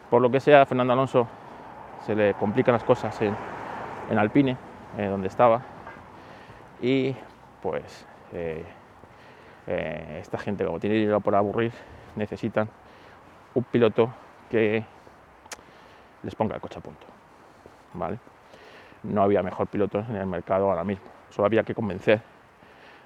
Por 0.09 0.21
lo 0.21 0.29
que 0.29 0.39
sea, 0.39 0.65
Fernando 0.65 0.93
Alonso 0.93 1.27
se 2.05 2.15
le 2.15 2.33
complican 2.33 2.73
las 2.73 2.83
cosas 2.83 3.19
en, 3.21 3.35
Alpine, 4.17 4.57
donde 4.97 5.29
estaba, 5.29 5.61
y 6.81 7.15
pues 7.61 8.05
eh, 8.33 8.65
eh, 9.67 10.17
esta 10.21 10.37
gente 10.37 10.65
como 10.65 10.79
tiene 10.79 10.95
dinero 10.95 11.19
por 11.21 11.35
aburrir 11.35 11.71
necesitan 12.15 12.67
un 13.53 13.63
piloto 13.63 14.09
que 14.49 14.83
les 16.23 16.35
ponga 16.35 16.55
el 16.55 16.61
coche 16.61 16.79
a 16.79 16.81
punto 16.81 17.05
vale 17.93 18.30
no 19.03 19.23
había 19.23 19.43
mejor 19.43 19.67
piloto 19.67 19.99
en 19.99 20.15
el 20.15 20.25
mercado 20.25 20.69
ahora 20.69 20.83
mismo 20.83 21.05
solo 21.29 21.45
había 21.45 21.63
que 21.63 21.73
convencer 21.73 22.21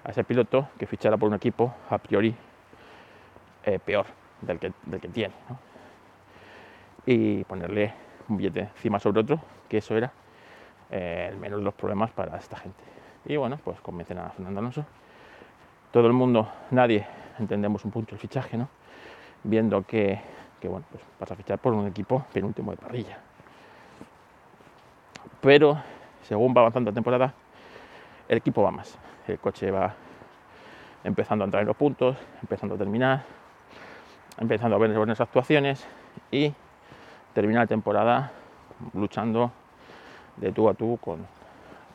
a 0.04 0.12
ese 0.12 0.24
piloto 0.24 0.70
que 0.78 0.88
fichara 0.88 1.18
por 1.18 1.30
un 1.30 1.36
equipo 1.36 1.74
a 1.90 1.98
priori 1.98 2.36
eh, 3.64 3.80
peor 3.80 4.06
del 4.42 4.60
que, 4.60 4.74
del 4.84 5.00
que 5.00 5.08
tiene 5.10 5.34
y 7.06 7.44
ponerle 7.44 7.94
un 8.28 8.38
billete 8.38 8.62
encima 8.62 9.00
sobre 9.00 9.22
otro 9.22 9.40
que 9.70 9.78
eso 9.78 9.96
era 9.96 10.12
el 10.90 11.38
menor 11.38 11.60
de 11.60 11.66
los 11.66 11.74
problemas 11.74 12.12
para 12.12 12.38
esta 12.38 12.58
gente 12.58 12.96
y 13.26 13.38
bueno, 13.38 13.60
pues 13.64 13.80
convencen 13.82 14.20
a 14.20 14.30
Fernando 14.30 14.60
Alonso. 14.60 14.86
Todo 15.92 16.08
el 16.08 16.14
mundo, 16.14 16.48
nadie 16.72 17.06
entendemos 17.40 17.84
un 17.86 17.92
punto 17.92 18.14
el 18.14 18.20
fichaje, 18.20 18.58
¿no? 18.58 18.70
Viendo 19.44 19.84
que, 19.84 20.20
bueno, 20.64 20.86
pues 20.92 21.04
vas 21.20 21.32
a 21.32 21.36
fichar 21.36 21.60
por 21.60 21.74
un 21.74 21.88
equipo 21.88 22.26
penúltimo 22.34 22.72
de 22.72 22.78
parrilla. 22.78 23.18
Pero 25.46 25.78
según 26.24 26.56
va 26.58 26.62
avanzando 26.62 26.90
la 26.90 26.96
temporada, 26.96 27.32
el 28.28 28.40
equipo 28.40 28.64
va 28.64 28.72
más. 28.72 28.98
El 29.28 29.38
coche 29.38 29.70
va 29.70 29.94
empezando 31.04 31.44
a 31.44 31.46
entrar 31.46 31.62
en 31.62 31.68
los 31.68 31.78
puntos, 31.78 32.18
empezando 32.42 32.74
a 32.74 32.78
terminar, 32.80 33.22
empezando 34.40 34.76
a 34.76 34.80
ver 34.80 34.98
buenas 34.98 35.22
actuaciones 35.22 35.86
y 36.32 36.52
termina 37.36 37.60
la 37.60 37.68
temporada 37.68 38.32
luchando 38.96 39.52
de 40.38 40.52
tú 40.52 40.68
a 40.68 40.74
tú 40.74 40.98
con, 41.00 41.28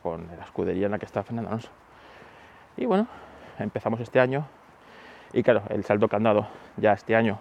con 0.00 0.28
la 0.28 0.45
escudería 0.45 0.87
en 0.87 0.92
la 0.92 1.00
que 1.00 1.07
está 1.07 1.25
Fernando 1.25 1.49
Alonso. 1.49 1.71
Y 2.76 2.87
bueno, 2.87 3.09
empezamos 3.59 3.99
este 3.99 4.21
año 4.21 4.47
y 5.33 5.42
claro, 5.42 5.62
el 5.71 5.83
salto 5.83 6.07
que 6.07 6.14
han 6.14 6.23
dado 6.23 6.47
ya 6.76 6.92
este 6.92 7.16
año 7.16 7.40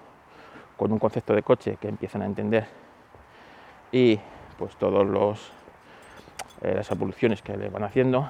con 0.75 0.91
un 0.91 0.97
concepto 0.97 1.35
de 1.35 1.43
coche 1.43 1.77
que 1.79 1.87
empiezan 1.87 2.23
a 2.23 2.25
entender 2.25 2.65
y 3.91 4.19
pues 4.57 4.75
todos 4.75 5.05
los 5.05 5.58
eh, 6.61 6.73
las 6.75 6.89
evoluciones 6.91 7.41
que 7.41 7.55
le 7.57 7.69
van 7.69 7.83
haciendo, 7.83 8.29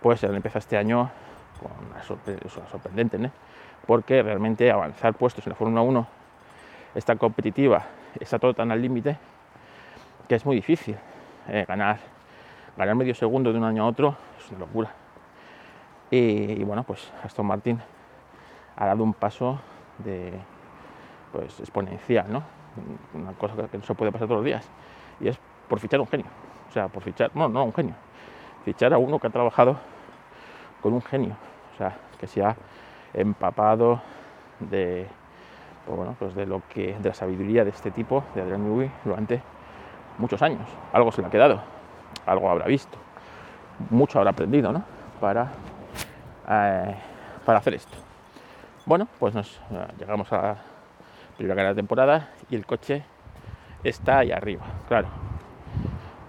pues 0.00 0.22
han 0.24 0.34
empezado 0.34 0.60
este 0.60 0.76
año 0.76 1.10
con 1.60 1.72
una 1.90 2.02
sorprendente, 2.68 3.18
¿no? 3.18 3.30
porque 3.86 4.22
realmente 4.22 4.70
avanzar 4.70 5.14
puestos 5.14 5.46
en 5.46 5.50
la 5.50 5.56
Fórmula 5.56 5.80
1 5.80 6.06
es 6.94 7.04
tan 7.04 7.18
competitiva, 7.18 7.84
está 8.18 8.38
todo 8.38 8.54
tan 8.54 8.70
al 8.72 8.82
límite, 8.82 9.16
que 10.28 10.34
es 10.34 10.44
muy 10.44 10.56
difícil 10.56 10.96
eh, 11.48 11.64
ganar 11.66 11.98
ganar 12.76 12.94
medio 12.94 13.14
segundo 13.14 13.52
de 13.52 13.58
un 13.58 13.64
año 13.64 13.84
a 13.84 13.86
otro 13.86 14.16
es 14.38 14.50
una 14.50 14.60
locura. 14.60 14.94
Y, 16.10 16.62
bueno, 16.62 16.84
pues 16.84 17.12
Aston 17.24 17.46
Martin 17.46 17.80
ha 18.76 18.86
dado 18.86 19.02
un 19.02 19.12
paso 19.12 19.58
de 19.98 20.32
pues 21.32 21.58
exponencial, 21.58 22.32
¿no? 22.32 22.42
Una 23.14 23.32
cosa 23.32 23.54
que 23.68 23.78
no 23.78 23.84
se 23.84 23.94
puede 23.94 24.12
pasar 24.12 24.28
todos 24.28 24.38
los 24.38 24.44
días. 24.44 24.68
Y 25.20 25.28
es 25.28 25.38
por 25.68 25.80
fichar 25.80 26.00
un 26.00 26.06
genio. 26.06 26.26
Sea, 26.76 26.88
por 26.88 27.02
fichar, 27.02 27.30
no, 27.34 27.48
no 27.48 27.64
un 27.64 27.72
genio. 27.72 27.94
Fichar 28.66 28.92
a 28.92 28.98
uno 28.98 29.18
que 29.18 29.28
ha 29.28 29.30
trabajado 29.30 29.78
con 30.82 30.92
un 30.92 31.00
genio. 31.00 31.34
O 31.72 31.78
sea, 31.78 31.96
que 32.20 32.26
se 32.26 32.44
ha 32.44 32.54
empapado 33.14 34.02
de 34.60 35.06
pues 35.86 35.96
bueno, 35.96 36.14
pues 36.18 36.34
de 36.34 36.44
lo 36.44 36.60
que 36.68 36.98
de 36.98 37.08
la 37.08 37.14
sabiduría 37.14 37.64
de 37.64 37.70
este 37.70 37.90
tipo, 37.90 38.24
de 38.34 38.42
Adrian 38.42 38.62
Newey, 38.62 38.90
durante 39.04 39.40
muchos 40.18 40.42
años. 40.42 40.68
Algo 40.92 41.10
se 41.12 41.22
le 41.22 41.28
ha 41.28 41.30
quedado 41.30 41.62
algo 42.26 42.50
habrá 42.50 42.66
visto, 42.66 42.98
mucho 43.88 44.18
habrá 44.18 44.32
aprendido, 44.32 44.70
¿no? 44.70 44.82
Para, 45.18 45.48
eh, 46.46 46.94
para 47.46 47.58
hacer 47.58 47.72
esto. 47.72 47.96
Bueno, 48.84 49.08
pues 49.18 49.34
nos 49.34 49.56
eh, 49.70 49.86
llegamos 49.98 50.30
a 50.30 50.42
la 50.42 50.56
primera 51.38 51.54
carrera 51.54 51.70
de 51.70 51.76
temporada 51.76 52.28
y 52.50 52.56
el 52.56 52.66
coche 52.66 53.02
está 53.82 54.18
ahí 54.18 54.30
arriba, 54.30 54.64
claro. 54.88 55.25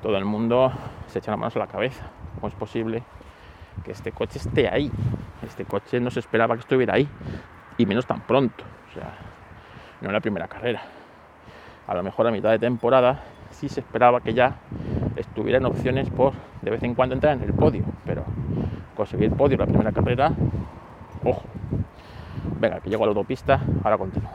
Todo 0.01 0.17
el 0.17 0.25
mundo 0.25 0.71
se 1.07 1.19
echa 1.19 1.31
las 1.31 1.39
manos 1.39 1.55
a 1.55 1.59
la 1.59 1.67
cabeza. 1.67 2.05
¿Cómo 2.35 2.47
es 2.47 2.53
posible 2.53 3.03
que 3.83 3.91
este 3.91 4.11
coche 4.11 4.39
esté 4.39 4.69
ahí? 4.69 4.91
Este 5.43 5.65
coche 5.65 5.99
no 5.99 6.11
se 6.11 6.19
esperaba 6.19 6.55
que 6.55 6.61
estuviera 6.61 6.95
ahí, 6.95 7.07
y 7.77 7.85
menos 7.85 8.05
tan 8.05 8.21
pronto. 8.21 8.63
O 8.89 8.93
sea, 8.93 9.13
no 10.01 10.07
en 10.07 10.13
la 10.13 10.21
primera 10.21 10.47
carrera. 10.47 10.81
A 11.87 11.95
lo 11.95 12.03
mejor 12.03 12.27
a 12.27 12.31
mitad 12.31 12.51
de 12.51 12.59
temporada 12.59 13.23
sí 13.51 13.69
se 13.69 13.79
esperaba 13.79 14.21
que 14.21 14.33
ya 14.33 14.57
estuvieran 15.15 15.65
opciones 15.65 16.09
por 16.09 16.33
de 16.61 16.71
vez 16.71 16.83
en 16.83 16.95
cuando 16.95 17.15
entrar 17.15 17.37
en 17.37 17.43
el 17.43 17.53
podio, 17.53 17.83
pero 18.05 18.23
conseguir 18.95 19.31
podio 19.31 19.53
en 19.53 19.59
la 19.59 19.65
primera 19.65 19.91
carrera, 19.91 20.31
ojo. 21.23 21.43
Venga, 22.59 22.79
que 22.79 22.89
llego 22.89 23.03
a 23.03 23.07
la 23.07 23.11
autopista, 23.11 23.61
ahora 23.83 23.97
continúo. 23.97 24.31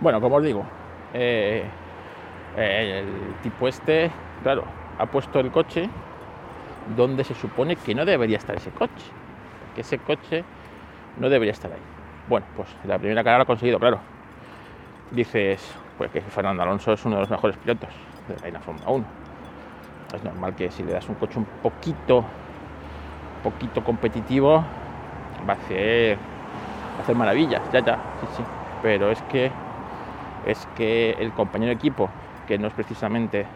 Bueno, 0.00 0.20
como 0.20 0.36
os 0.36 0.42
digo, 0.42 0.64
eh, 1.12 1.64
el 2.56 3.06
tipo 3.42 3.68
este, 3.68 4.10
claro, 4.42 4.64
ha 4.98 5.06
puesto 5.06 5.40
el 5.40 5.50
coche 5.50 5.88
donde 6.96 7.24
se 7.24 7.34
supone 7.34 7.76
que 7.76 7.94
no 7.94 8.04
debería 8.04 8.36
estar 8.36 8.56
ese 8.56 8.70
coche, 8.70 9.10
que 9.74 9.80
ese 9.80 9.98
coche 9.98 10.44
no 11.18 11.28
debería 11.28 11.52
estar 11.52 11.72
ahí. 11.72 11.78
Bueno, 12.28 12.46
pues 12.56 12.68
la 12.86 12.98
primera 12.98 13.22
carrera 13.22 13.38
lo 13.38 13.42
ha 13.42 13.46
conseguido, 13.46 13.78
claro. 13.78 14.00
Dices, 15.10 15.74
pues 15.98 16.10
que 16.10 16.20
Fernando 16.20 16.62
Alonso 16.62 16.92
es 16.92 17.04
uno 17.04 17.16
de 17.16 17.20
los 17.22 17.30
mejores 17.30 17.56
pilotos 17.56 17.90
de 18.42 18.50
la 18.50 18.60
Fórmula 18.60 18.90
1 18.90 19.24
es 20.16 20.24
normal 20.24 20.54
que 20.54 20.70
si 20.70 20.82
le 20.82 20.92
das 20.92 21.08
un 21.08 21.14
coche 21.16 21.38
un 21.38 21.46
poquito, 21.62 22.24
poquito 23.42 23.82
competitivo, 23.82 24.64
va 25.48 25.52
a 25.52 25.56
hacer, 25.56 26.18
hacer 27.00 27.16
maravillas, 27.16 27.62
ya, 27.72 27.80
ya, 27.80 27.98
sí, 28.20 28.26
sí. 28.36 28.42
Pero 28.82 29.10
es 29.10 29.20
que, 29.22 29.50
es 30.46 30.66
que 30.76 31.12
el 31.18 31.32
compañero 31.32 31.70
de 31.70 31.74
equipo, 31.74 32.10
que 32.46 32.58
no 32.58 32.68
es 32.68 32.74
precisamente 32.74 33.46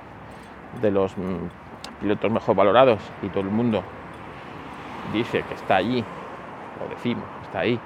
de 0.81 0.91
los 0.91 1.17
mm, 1.17 2.01
pilotos 2.01 2.31
mejor 2.31 2.55
valorados 2.55 3.01
y 3.23 3.29
todo 3.29 3.41
el 3.41 3.51
mundo 3.51 3.83
dice 5.13 5.43
que 5.43 5.55
está 5.55 5.77
allí, 5.77 6.05
lo 6.81 6.89
decimos, 6.89 7.25
está 7.43 7.61
ahí, 7.61 7.79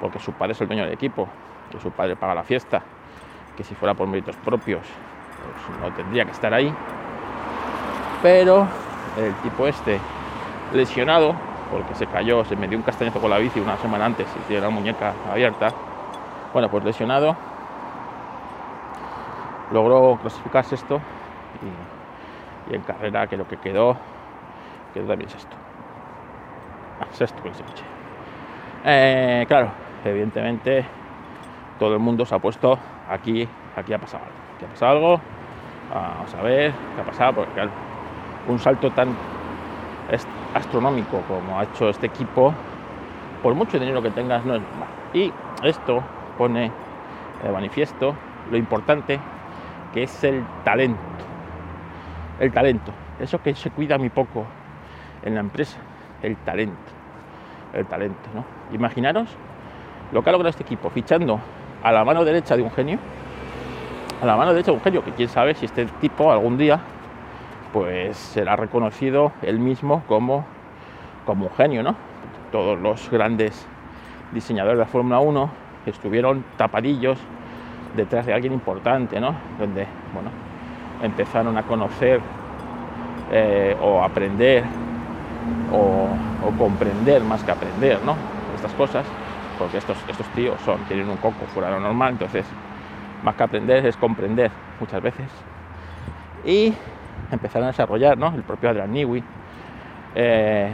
porque 0.00 0.18
su 0.18 0.32
padre 0.32 0.52
es 0.52 0.60
el 0.60 0.68
dueño 0.68 0.84
del 0.84 0.92
equipo, 0.92 1.28
que 1.70 1.80
su 1.80 1.90
padre 1.90 2.16
paga 2.16 2.34
la 2.34 2.44
fiesta, 2.44 2.82
que 3.56 3.64
si 3.64 3.74
fuera 3.74 3.94
por 3.94 4.06
méritos 4.06 4.36
propios, 4.36 4.82
pues 5.66 5.80
no 5.80 5.92
tendría 5.94 6.24
que 6.24 6.32
estar 6.32 6.52
ahí. 6.52 6.72
Pero 8.22 8.66
el 9.16 9.34
tipo 9.36 9.66
este 9.66 9.98
lesionado, 10.72 11.34
porque 11.70 11.94
se 11.94 12.06
cayó, 12.06 12.44
se 12.44 12.56
metió 12.56 12.76
un 12.76 12.82
castañazo 12.82 13.20
con 13.20 13.30
la 13.30 13.38
bici 13.38 13.60
una 13.60 13.76
semana 13.78 14.06
antes 14.06 14.28
y 14.36 14.40
tiene 14.46 14.62
la 14.62 14.70
muñeca 14.70 15.14
abierta, 15.30 15.72
bueno, 16.52 16.68
pues 16.68 16.84
lesionado, 16.84 17.36
logró 19.72 20.18
clasificarse 20.20 20.74
esto 20.74 21.00
y, 22.70 22.74
en 22.74 22.82
carrera 22.82 23.26
que 23.26 23.36
lo 23.36 23.48
que 23.48 23.56
quedó, 23.56 23.96
quedó 24.92 25.06
también 25.06 25.30
sexto. 25.30 25.56
Sexto 27.12 27.40
con 27.42 27.52
ese. 27.52 27.62
Eh, 28.84 29.44
claro, 29.48 29.70
evidentemente 30.04 30.84
todo 31.78 31.94
el 31.94 32.00
mundo 32.00 32.24
se 32.26 32.34
ha 32.34 32.38
puesto 32.38 32.78
aquí, 33.08 33.48
aquí 33.76 33.92
ha 33.92 33.98
pasado 33.98 34.24
algo, 34.24 34.36
aquí 34.56 34.64
ha 34.64 34.68
pasado 34.68 34.92
algo, 34.92 35.20
vamos 35.92 36.34
a 36.34 36.42
ver 36.42 36.72
qué 36.94 37.00
ha 37.00 37.04
pasado, 37.04 37.32
porque 37.34 37.52
claro, 37.52 37.70
un 38.48 38.58
salto 38.58 38.90
tan 38.90 39.14
astronómico 40.54 41.22
como 41.28 41.58
ha 41.58 41.64
hecho 41.64 41.88
este 41.88 42.06
equipo, 42.06 42.52
por 43.42 43.54
mucho 43.54 43.78
dinero 43.78 44.02
que 44.02 44.10
tengas, 44.10 44.44
no 44.44 44.56
es 44.56 44.62
normal. 44.62 44.88
Y 45.12 45.32
esto 45.62 46.02
pone 46.36 46.70
de 47.42 47.50
manifiesto 47.50 48.14
lo 48.50 48.56
importante 48.56 49.18
que 49.92 50.04
es 50.04 50.24
el 50.24 50.44
talento. 50.64 50.98
El 52.40 52.52
talento. 52.52 52.92
Eso 53.18 53.42
que 53.42 53.54
se 53.54 53.70
cuida 53.70 53.98
muy 53.98 54.10
poco 54.10 54.44
en 55.22 55.34
la 55.34 55.40
empresa. 55.40 55.78
El 56.22 56.36
talento. 56.36 56.76
El 57.72 57.86
talento, 57.86 58.28
¿no? 58.34 58.44
Imaginaros 58.74 59.28
lo 60.12 60.22
que 60.22 60.30
ha 60.30 60.32
logrado 60.32 60.50
este 60.50 60.62
equipo, 60.62 60.90
fichando 60.90 61.40
a 61.82 61.92
la 61.92 62.04
mano 62.04 62.24
derecha 62.24 62.56
de 62.56 62.62
un 62.62 62.70
genio. 62.70 62.98
A 64.22 64.26
la 64.26 64.36
mano 64.36 64.52
derecha 64.52 64.70
de 64.70 64.76
un 64.76 64.82
genio, 64.82 65.04
que 65.04 65.12
quién 65.12 65.28
sabe 65.28 65.54
si 65.54 65.66
este 65.66 65.86
tipo 66.00 66.32
algún 66.32 66.58
día 66.58 66.80
pues 67.72 68.16
será 68.16 68.56
reconocido 68.56 69.32
él 69.42 69.58
mismo 69.58 70.02
como, 70.08 70.46
como 71.26 71.46
un 71.46 71.52
genio, 71.52 71.82
¿no? 71.82 71.94
Todos 72.50 72.78
los 72.80 73.10
grandes 73.10 73.66
diseñadores 74.32 74.78
de 74.78 74.84
la 74.84 74.90
Fórmula 74.90 75.20
1 75.20 75.50
estuvieron 75.86 76.44
tapadillos 76.56 77.18
detrás 77.96 78.26
de 78.26 78.32
alguien 78.32 78.52
importante, 78.52 79.20
¿no? 79.20 79.34
Donde, 79.58 79.86
bueno, 80.12 80.30
empezaron 81.02 81.56
a 81.56 81.62
conocer 81.62 82.20
eh, 83.30 83.76
o 83.80 84.02
aprender 84.02 84.64
o, 85.72 86.08
comprender 86.58 87.22
más 87.22 87.44
que 87.44 87.50
aprender, 87.50 88.02
¿no? 88.02 88.16
Estas 88.54 88.72
cosas, 88.74 89.06
porque 89.58 89.78
estos, 89.78 89.98
estos 90.08 90.26
tíos 90.28 90.60
son, 90.62 90.78
tienen 90.84 91.08
un 91.08 91.16
coco 91.18 91.46
fuera 91.52 91.68
de 91.68 91.74
lo 91.74 91.80
normal, 91.80 92.12
entonces 92.12 92.46
más 93.22 93.34
que 93.34 93.42
aprender 93.42 93.86
es 93.86 93.96
comprender 93.96 94.50
muchas 94.80 95.02
veces. 95.02 95.30
Y 96.44 96.72
empezaron 97.30 97.64
a 97.64 97.70
desarrollar, 97.72 98.16
¿no? 98.16 98.28
El 98.34 98.42
propio 98.42 98.70
Adrian 98.70 98.92
Newey, 98.92 99.22
eh, 100.14 100.72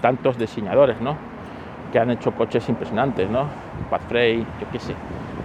tantos 0.00 0.38
diseñadores, 0.38 1.00
¿no? 1.00 1.16
Que 1.92 1.98
han 1.98 2.10
hecho 2.10 2.32
coches 2.32 2.68
impresionantes, 2.68 3.28
¿no? 3.28 3.48
Pat 3.90 4.02
Frey, 4.02 4.46
yo 4.60 4.66
qué 4.70 4.78
sé. 4.78 4.94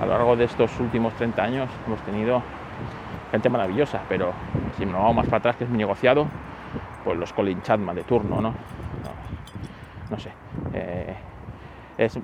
A 0.03 0.05
lo 0.05 0.11
largo 0.17 0.35
de 0.35 0.43
estos 0.43 0.77
últimos 0.81 1.13
30 1.13 1.41
años 1.41 1.69
hemos 1.87 2.01
tenido 2.01 2.43
gente 3.31 3.49
maravillosa, 3.49 4.01
pero 4.09 4.33
si 4.77 4.85
nos 4.85 4.95
vamos 4.95 5.15
más 5.15 5.25
para 5.27 5.37
atrás, 5.37 5.55
que 5.55 5.63
es 5.63 5.69
mi 5.69 5.77
negociado, 5.77 6.27
pues 7.05 7.17
los 7.17 7.31
Colin 7.31 7.61
Chapman 7.61 7.95
de 7.95 8.03
turno, 8.03 8.41
¿no? 8.41 8.53
No, 10.09 10.19
sé. 10.19 10.29
Eh, 10.73 11.15
es, 11.97 12.19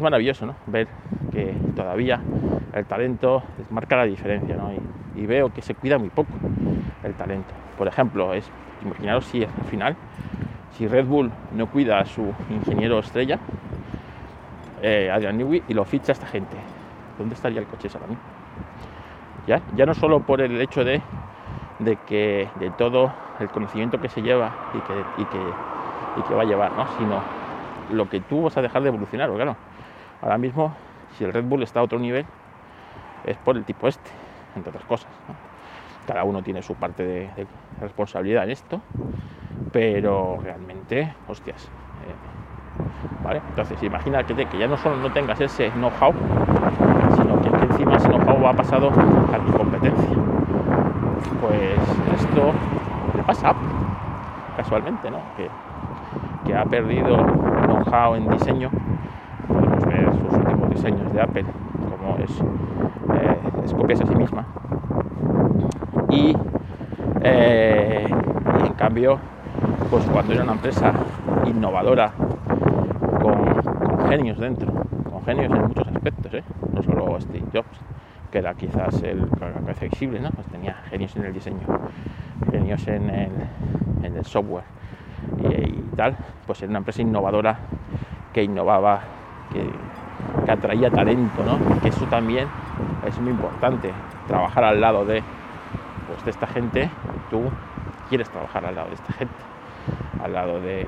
maravilloso, 0.00 0.46
¿no? 0.46 0.54
Ver 0.68 0.86
que 1.32 1.56
todavía 1.74 2.20
el 2.72 2.86
talento 2.86 3.42
marca 3.70 3.96
la 3.96 4.04
diferencia, 4.04 4.54
¿no? 4.54 4.70
Y, 5.16 5.26
veo 5.26 5.52
que 5.52 5.60
se 5.60 5.74
cuida 5.74 5.98
muy 5.98 6.10
poco 6.10 6.30
el 7.02 7.14
talento. 7.14 7.52
Por 7.76 7.88
ejemplo, 7.88 8.32
es, 8.32 8.48
imaginaros 8.84 9.24
si 9.24 9.42
al 9.42 9.64
final, 9.68 9.96
si 10.70 10.86
Red 10.86 11.06
Bull 11.06 11.32
no 11.56 11.66
cuida 11.66 11.98
a 11.98 12.04
su 12.04 12.32
ingeniero 12.48 13.00
estrella, 13.00 13.40
eh, 14.82 15.10
Adrian 15.12 15.36
Newey, 15.36 15.64
y 15.66 15.74
lo 15.74 15.84
ficha 15.84 16.12
a 16.12 16.14
esta 16.14 16.28
gente, 16.28 16.56
¿dónde 17.18 17.34
estaría 17.34 17.60
el 17.60 17.66
coche 17.66 17.88
ahora 17.92 18.06
mismo? 18.06 18.22
¿Ya? 19.46 19.62
ya 19.72 19.86
no 19.86 19.94
solo 19.94 20.20
por 20.20 20.40
el 20.40 20.60
hecho 20.60 20.84
de, 20.84 21.02
de 21.78 21.96
que 21.96 22.50
de 22.54 22.70
todo 22.70 23.14
el 23.38 23.50
conocimiento 23.50 23.98
que 23.98 24.08
se 24.08 24.22
lleva 24.22 24.52
y 24.72 24.80
que, 24.82 25.06
y 25.16 25.24
que, 25.26 25.54
y 26.16 26.22
que 26.22 26.34
va 26.34 26.42
a 26.42 26.46
llevar, 26.46 26.72
¿no? 26.76 26.86
sino 26.86 27.22
lo 27.90 28.06
que 28.06 28.20
tú 28.20 28.42
vas 28.42 28.56
a 28.56 28.62
dejar 28.62 28.82
de 28.82 28.88
evolucionar, 28.88 29.32
claro, 29.32 29.56
ahora 30.20 30.38
mismo 30.38 30.76
si 31.16 31.24
el 31.24 31.32
Red 31.32 31.44
Bull 31.44 31.62
está 31.62 31.80
a 31.80 31.82
otro 31.82 31.98
nivel 31.98 32.26
es 33.24 33.36
por 33.38 33.56
el 33.56 33.64
tipo 33.64 33.88
este, 33.88 34.10
entre 34.54 34.70
otras 34.70 34.84
cosas. 34.84 35.12
Cada 36.06 36.24
uno 36.24 36.42
tiene 36.42 36.62
su 36.62 36.74
parte 36.74 37.04
de, 37.04 37.46
responsabilidad 37.80 38.44
en 38.44 38.50
esto, 38.50 38.82
pero 39.70 40.38
realmente, 40.42 41.14
hostias. 41.26 41.70
Eh, 42.00 42.16
¿vale? 43.22 43.42
Entonces, 43.48 43.82
imagínate 43.82 44.46
que 44.46 44.58
ya 44.58 44.66
no 44.66 44.76
solo 44.76 44.96
no 44.96 45.10
tengas 45.10 45.40
ese 45.40 45.70
know-how, 45.72 46.14
sino 47.16 47.40
que, 47.40 47.48
encima 47.48 47.96
ese 47.96 48.08
know-how 48.08 48.42
va 48.42 48.52
pasado 48.52 48.88
a 48.88 49.38
tu 49.38 49.52
competencia. 49.52 50.16
Pues 51.40 51.78
esto 52.14 52.52
le 53.14 53.22
pasa 53.22 53.54
casualmente, 54.56 55.10
¿no? 55.10 55.18
Que, 55.36 55.50
que 56.44 56.56
ha 56.56 56.64
perdido 56.64 57.16
know-how 57.66 58.14
en 58.14 58.28
diseño. 58.28 58.70
Podemos 59.46 59.84
ver 59.86 60.12
sus 60.12 60.38
últimos 60.38 60.70
diseños 60.70 61.12
de 61.12 61.20
Apple, 61.20 61.44
como 61.90 62.16
es, 62.18 62.30
eh, 63.14 63.38
es 63.64 63.74
copiarse 63.74 64.04
a 64.04 64.06
sí 64.06 64.14
misma. 64.14 64.44
Y, 66.10 66.36
eh, 67.22 68.06
y, 68.62 68.66
en 68.66 68.74
cambio, 68.74 69.18
pues 69.90 70.04
cuando 70.06 70.32
era 70.32 70.42
una 70.42 70.52
empresa 70.52 70.92
innovadora, 71.46 72.12
con, 73.20 74.08
genios 74.08 74.38
dentro, 74.38 74.72
genios 75.28 75.52
en 75.52 75.60
muchos 75.60 75.86
aspectos, 75.86 76.32
¿eh? 76.32 76.42
no 76.72 76.82
solo 76.82 77.20
Steve 77.20 77.44
Jobs, 77.52 77.78
que 78.32 78.38
era 78.38 78.54
quizás 78.54 79.02
el 79.02 79.28
cabeza 79.38 79.84
visible, 79.84 80.20
¿no? 80.20 80.30
pues 80.30 80.46
tenía 80.46 80.72
genios 80.88 81.14
en 81.16 81.24
el 81.26 81.34
diseño, 81.34 81.60
genios 82.50 82.88
en 82.88 83.10
el, 83.10 84.24
software 84.24 84.64
y, 85.42 85.96
tal, 85.96 86.16
pues 86.46 86.62
era 86.62 86.70
una 86.70 86.78
empresa 86.78 87.02
innovadora 87.02 87.58
que 88.32 88.42
innovaba, 88.42 89.02
que, 89.52 90.50
atraía 90.50 90.90
talento, 90.90 91.44
¿no? 91.44 91.58
que 91.82 91.88
eso 91.90 92.06
también 92.06 92.48
es 93.06 93.20
muy 93.20 93.32
importante, 93.32 93.92
trabajar 94.28 94.64
al 94.64 94.80
lado 94.80 95.04
de, 95.04 95.22
pues, 96.08 96.24
de 96.24 96.30
esta 96.30 96.46
gente, 96.46 96.88
tú 97.30 97.42
quieres 98.08 98.30
trabajar 98.30 98.64
al 98.64 98.74
lado 98.74 98.88
de 98.88 98.94
esta 98.94 99.12
gente, 99.12 99.34
al 100.24 100.32
lado 100.32 100.58
de, 100.62 100.86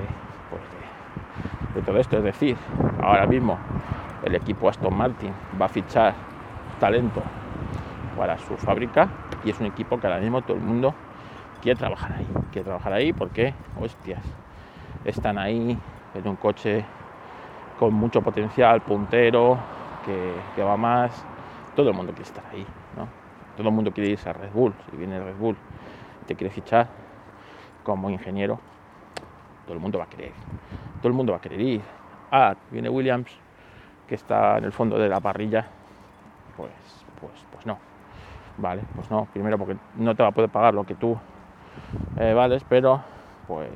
pues, 0.49 1.75
de 1.75 1.81
todo 1.83 1.99
esto, 1.99 2.17
es 2.17 2.23
decir, 2.23 2.57
ahora 3.03 3.27
mismo 3.27 3.59
el 4.23 4.35
equipo 4.35 4.69
Aston 4.69 4.95
Martin 4.95 5.33
va 5.59 5.65
a 5.65 5.69
fichar 5.69 6.13
talento 6.79 7.21
para 8.17 8.37
su 8.37 8.55
fábrica 8.57 9.09
y 9.43 9.49
es 9.49 9.59
un 9.59 9.67
equipo 9.67 9.99
que 9.99 10.07
ahora 10.07 10.19
mismo 10.19 10.41
todo 10.41 10.57
el 10.57 10.63
mundo 10.63 10.93
quiere 11.61 11.77
trabajar 11.77 12.13
ahí. 12.13 12.27
Quiere 12.51 12.65
trabajar 12.65 12.93
ahí 12.93 13.13
porque, 13.13 13.53
hostias, 13.79 14.21
están 15.05 15.37
ahí 15.37 15.77
en 16.13 16.27
un 16.27 16.35
coche 16.35 16.83
con 17.79 17.93
mucho 17.93 18.21
potencial, 18.21 18.81
puntero, 18.81 19.57
que, 20.05 20.63
va 20.63 20.77
más. 20.77 21.25
Todo 21.75 21.89
el 21.89 21.95
mundo 21.95 22.11
quiere 22.13 22.27
estar 22.27 22.43
ahí, 22.51 22.65
¿no? 22.97 23.07
Todo 23.55 23.69
el 23.69 23.73
mundo 23.73 23.91
quiere 23.91 24.11
irse 24.11 24.29
a 24.29 24.33
Red 24.33 24.51
Bull. 24.51 24.73
Si 24.89 24.97
viene 24.97 25.19
Red 25.19 25.37
Bull 25.37 25.55
y 26.21 26.25
te 26.25 26.35
quiere 26.35 26.53
fichar 26.53 26.87
como 27.83 28.09
ingeniero, 28.09 28.59
todo 29.65 29.73
el 29.73 29.79
mundo 29.79 29.97
va 29.97 30.05
a 30.05 30.09
querer. 30.09 30.33
Todo 30.99 31.07
el 31.07 31.13
mundo 31.13 31.31
va 31.31 31.37
a 31.37 31.41
querer 31.41 31.61
ir. 31.61 31.81
Ah, 32.31 32.55
viene 32.69 32.89
Williams, 32.89 33.31
que 34.11 34.15
está 34.15 34.57
en 34.57 34.65
el 34.65 34.73
fondo 34.73 34.99
de 34.99 35.07
la 35.07 35.21
parrilla, 35.21 35.65
pues, 36.57 36.69
pues, 37.21 37.45
pues 37.49 37.65
no. 37.65 37.77
Vale, 38.57 38.83
pues 38.93 39.09
no. 39.09 39.25
Primero 39.31 39.57
porque 39.57 39.77
no 39.95 40.13
te 40.13 40.21
va 40.21 40.27
a 40.27 40.31
poder 40.33 40.49
pagar 40.49 40.73
lo 40.73 40.83
que 40.83 40.95
tú 40.95 41.17
eh, 42.19 42.33
vales, 42.33 42.61
pero 42.67 43.01
pues 43.47 43.71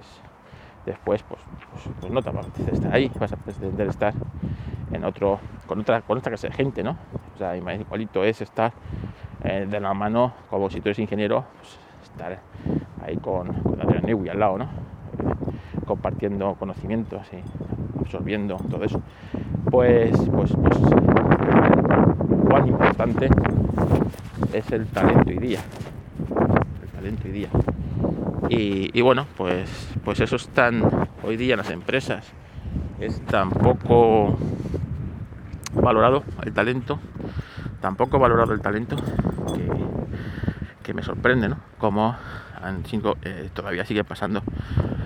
después 0.86 1.24
pues, 1.24 1.39
pues, 1.71 1.84
pues, 2.02 2.12
no 2.12 2.21
te 2.21 2.32
va 2.32 2.41
a 2.41 2.43
apetecer 2.43 2.74
estar 2.74 2.93
ahí, 2.93 3.10
vas 3.17 3.32
a 3.32 3.38
pretender 3.38 3.88
estar 3.88 4.13
en 4.91 5.06
otro, 5.06 5.39
con 5.67 5.80
otra, 5.80 6.02
con 6.02 6.17
otra 6.17 6.32
clase 6.32 6.50
de 6.50 6.54
gente, 6.54 6.84
¿no? 6.84 6.98
O 7.34 7.38
sea, 7.38 7.56
igualito 7.56 8.26
es 8.26 8.41
estar 8.41 8.74
eh, 9.41 9.65
de 9.69 9.80
la 9.80 9.93
mano, 9.93 10.34
como 10.50 10.69
si 10.69 10.82
tú 10.82 10.89
eres 10.89 11.00
ingeniero, 11.00 11.45
pues, 11.62 11.80
estar 12.04 12.38
ahí 13.06 13.15
con, 13.15 13.54
con 13.54 13.82
Adrián 13.82 14.06
Newey 14.06 14.28
al 14.28 14.39
lado, 14.41 14.58
¿no? 14.58 14.65
Eh, 14.65 15.34
compartiendo 15.86 16.56
conocimientos 16.56 17.26
y 17.32 17.41
absorbiendo 18.02 18.58
todo 18.69 18.84
eso. 18.84 19.00
Pues, 19.76 20.18
pues, 20.32 20.52
pues, 20.56 20.78
cuán 22.48 22.66
importante 22.66 23.30
es 24.54 24.72
el 24.72 24.88
talento 24.88 25.30
hoy 25.30 25.38
día. 25.38 25.60
El 26.82 26.90
talento 26.92 27.24
hoy 27.26 27.32
día. 27.34 27.50
Y, 28.48 29.02
bueno, 29.02 29.28
pues, 29.36 29.90
pues 30.06 30.22
eso 30.22 30.38
están 30.38 31.10
hoy 31.24 31.36
día 31.36 31.56
en 31.56 31.58
las 31.58 31.72
empresas. 31.72 32.26
Es 33.02 33.20
tan 33.26 33.50
poco 33.50 34.38
valorado 35.74 36.24
el 36.46 36.54
talento, 36.54 36.98
tan 37.82 37.98
poco 37.98 38.18
valorado 38.18 38.54
el 38.54 38.62
talento 38.62 38.96
que, 40.84 40.94
me 40.94 41.04
sorprende, 41.04 41.50
¿no? 41.50 41.58
Como 41.80 42.16
eh, 43.24 43.50
todavía 43.54 43.84
sigue 43.84 44.06
pasando, 44.06 44.42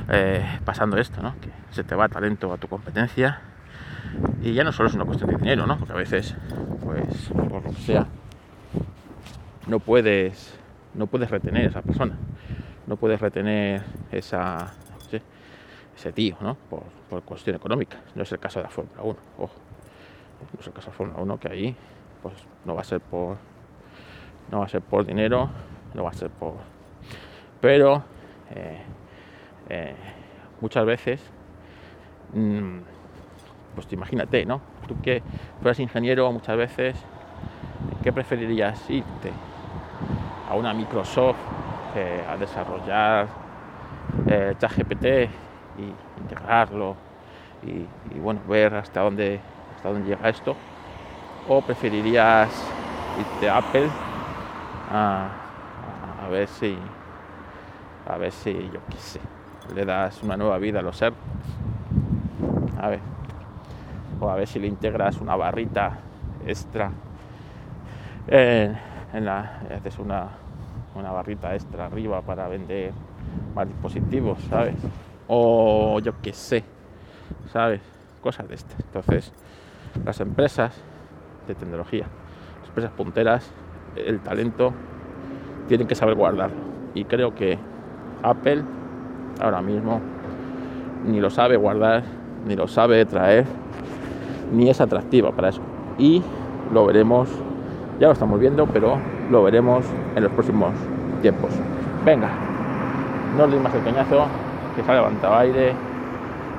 eh, 0.10 0.60
pasando 0.64 0.98
esto, 0.98 1.24
¿no? 1.24 1.34
Que 1.42 1.50
se 1.72 1.84
te 1.84 1.96
va 1.96 2.08
talento 2.08 2.54
a 2.54 2.58
tu 2.58 2.68
competencia 2.68 3.42
y 4.50 4.54
ya 4.54 4.64
no 4.64 4.72
solo 4.72 4.90
es 4.90 4.96
una 4.96 5.06
cuestión 5.06 5.30
de 5.30 5.38
dinero, 5.38 5.66
¿no? 5.66 5.78
Porque 5.78 5.94
a 5.94 5.98
veces, 5.98 6.36
pues, 6.84 7.30
por 7.34 7.64
lo 7.64 7.70
que 7.72 7.82
sea, 7.82 8.08
no 9.68 9.80
puedes, 9.80 10.58
no 10.94 11.08
puedes 11.08 11.30
retener 11.30 11.66
a 11.66 11.70
esa 11.70 11.82
persona 11.82 12.16
no 12.90 12.98
puedes 12.98 13.22
retener 13.22 13.84
esa, 14.12 14.74
ese 15.96 16.12
tío, 16.12 16.36
¿no? 16.42 16.58
Por, 16.70 17.22
cuestión 17.22 17.56
económica. 17.56 17.98
No 18.16 18.24
es 18.24 18.32
el 18.32 18.40
caso 18.40 18.60
de 18.60 18.64
la 18.64 18.70
Fórmula 18.70 19.04
1, 19.04 19.20
ojo. 19.38 19.54
No 20.54 20.60
es 20.60 20.68
el 20.68 20.74
caso 20.74 20.88
de 20.88 20.92
la 20.92 20.98
Fórmula 20.98 21.22
1 21.22 21.40
que 21.40 21.48
ahí 21.50 21.76
pues 22.24 22.34
no 22.66 22.74
va 22.74 22.82
a 22.82 22.84
ser 22.84 23.00
por 23.00 23.38
no 24.52 24.60
va 24.60 24.66
a 24.66 24.70
ser 24.70 24.82
por 24.82 25.06
dinero, 25.06 25.50
no 25.94 26.04
va 26.04 26.10
a 26.10 26.14
ser 26.14 26.30
por 26.32 26.56
pero 27.62 28.04
eh, 28.56 28.82
eh, 29.70 29.96
muchas 30.60 30.86
veces 30.86 31.22
mm, 32.34 32.80
pues 33.76 33.92
imagínate, 33.92 34.46
¿no? 34.46 34.62
Tú 34.88 35.00
que 35.02 35.22
fueras 35.62 35.80
ingeniero 35.80 36.32
muchas 36.32 36.58
veces, 36.58 36.96
¿qué 38.04 38.12
preferirías 38.12 38.90
irte? 38.90 39.32
A 40.50 40.56
una 40.56 40.74
Microsoft 40.74 41.38
a 42.28 42.38
desarrollar 42.38 43.28
eh, 44.28 44.56
ChatGPT 44.60 45.06
y 45.78 46.22
integrarlo 46.22 46.96
y, 47.64 48.20
bueno, 48.20 48.42
ver 48.48 48.74
hasta 48.76 49.02
dónde, 49.02 49.40
hasta 49.76 49.90
dónde 49.90 50.10
llega 50.10 50.30
esto. 50.30 50.56
¿O 51.48 51.62
preferirías 51.62 52.72
irte 53.20 53.50
a 53.50 53.58
Apple 53.58 53.90
a, 54.92 55.30
ver 56.30 56.48
si 56.48 56.78
A 58.08 58.18
ver 58.18 58.32
si, 58.32 58.54
yo 58.54 58.80
qué 58.90 58.98
sé, 58.98 59.20
le 59.74 59.84
das 59.84 60.22
una 60.22 60.38
nueva 60.38 60.58
vida 60.60 60.80
a 60.80 60.84
los 60.84 61.02
AirPods. 61.02 61.24
A 62.80 62.90
ver. 62.90 63.19
O 64.20 64.30
a 64.30 64.36
ver 64.36 64.48
si 64.48 64.60
le 64.60 64.68
integras 64.68 65.20
una 65.22 65.36
barrita 65.36 66.00
extra. 66.46 66.92
En, 68.28 69.26
la, 69.26 69.62
haces 69.76 69.98
una, 69.98 70.28
una 70.96 71.12
barrita 71.12 71.56
extra 71.56 71.86
arriba 71.86 72.22
para 72.22 72.48
vender 72.48 72.92
más 73.56 73.68
dispositivos, 73.68 74.40
¿sabes? 74.50 74.76
O 75.28 76.00
yo 76.00 76.14
qué 76.22 76.34
sé, 76.34 76.64
¿sabes? 77.52 77.82
Cosas 78.22 78.48
de 78.48 78.56
estas. 78.56 78.80
Entonces, 78.80 79.34
las 80.06 80.20
empresas 80.20 80.80
de 81.48 81.56
tecnología, 81.56 82.06
las 82.60 82.70
empresas 82.70 82.92
punteras, 82.92 83.52
el 83.96 84.20
talento, 84.20 84.74
tienen 85.68 85.88
que 85.88 85.96
saber 85.96 86.16
guardarlo. 86.16 86.58
Y 86.94 87.06
creo 87.06 87.34
que 87.34 87.58
Apple 88.24 88.64
ahora 89.40 89.62
mismo 89.62 90.02
ni 91.06 91.20
lo 91.20 91.30
sabe 91.30 91.56
guardar, 91.56 92.04
ni 92.46 92.56
lo 92.56 92.68
sabe 92.68 93.06
traer, 93.06 93.46
ni 94.52 94.70
es 94.70 94.82
atractiva 94.82 95.32
para 95.32 95.50
eso. 95.50 95.62
Y 95.98 96.22
lo 96.74 96.86
veremos, 96.86 97.30
ya 98.00 98.08
lo 98.08 98.14
estamos 98.14 98.40
viendo, 98.40 98.66
pero 98.68 98.98
lo 99.30 99.44
veremos 99.44 99.86
en 100.16 100.24
los 100.24 100.32
próximos 100.32 100.72
tiempos. 101.22 101.52
Venga, 102.06 102.30
no 103.36 103.44
os 103.44 103.62
más 103.62 103.74
el 103.74 103.82
peñazo, 103.82 104.26
que 104.76 104.84
se 104.84 104.92
ha 104.92 104.96
levantado 104.96 105.36
aire. 105.36 105.74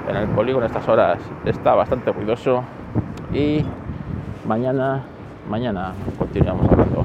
En 0.09 0.17
el 0.17 0.29
polígono 0.29 0.65
a 0.65 0.67
estas 0.67 0.89
horas 0.89 1.19
está 1.45 1.75
bastante 1.75 2.13
ruidoso. 2.13 2.63
Y 3.33 3.65
mañana, 4.47 5.03
mañana 5.49 5.93
continuamos 6.19 6.69
hablando 6.71 7.05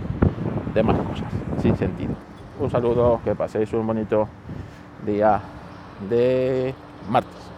de 0.74 0.84
más 0.84 0.98
cosas, 0.98 1.32
sin 1.60 1.76
sentido. 1.76 2.14
Un 2.60 2.70
saludo, 2.70 3.20
que 3.24 3.36
paséis 3.36 3.74
un 3.74 3.86
bonito 3.86 4.28
día 5.06 5.40
de 6.10 6.74
martes. 7.10 7.55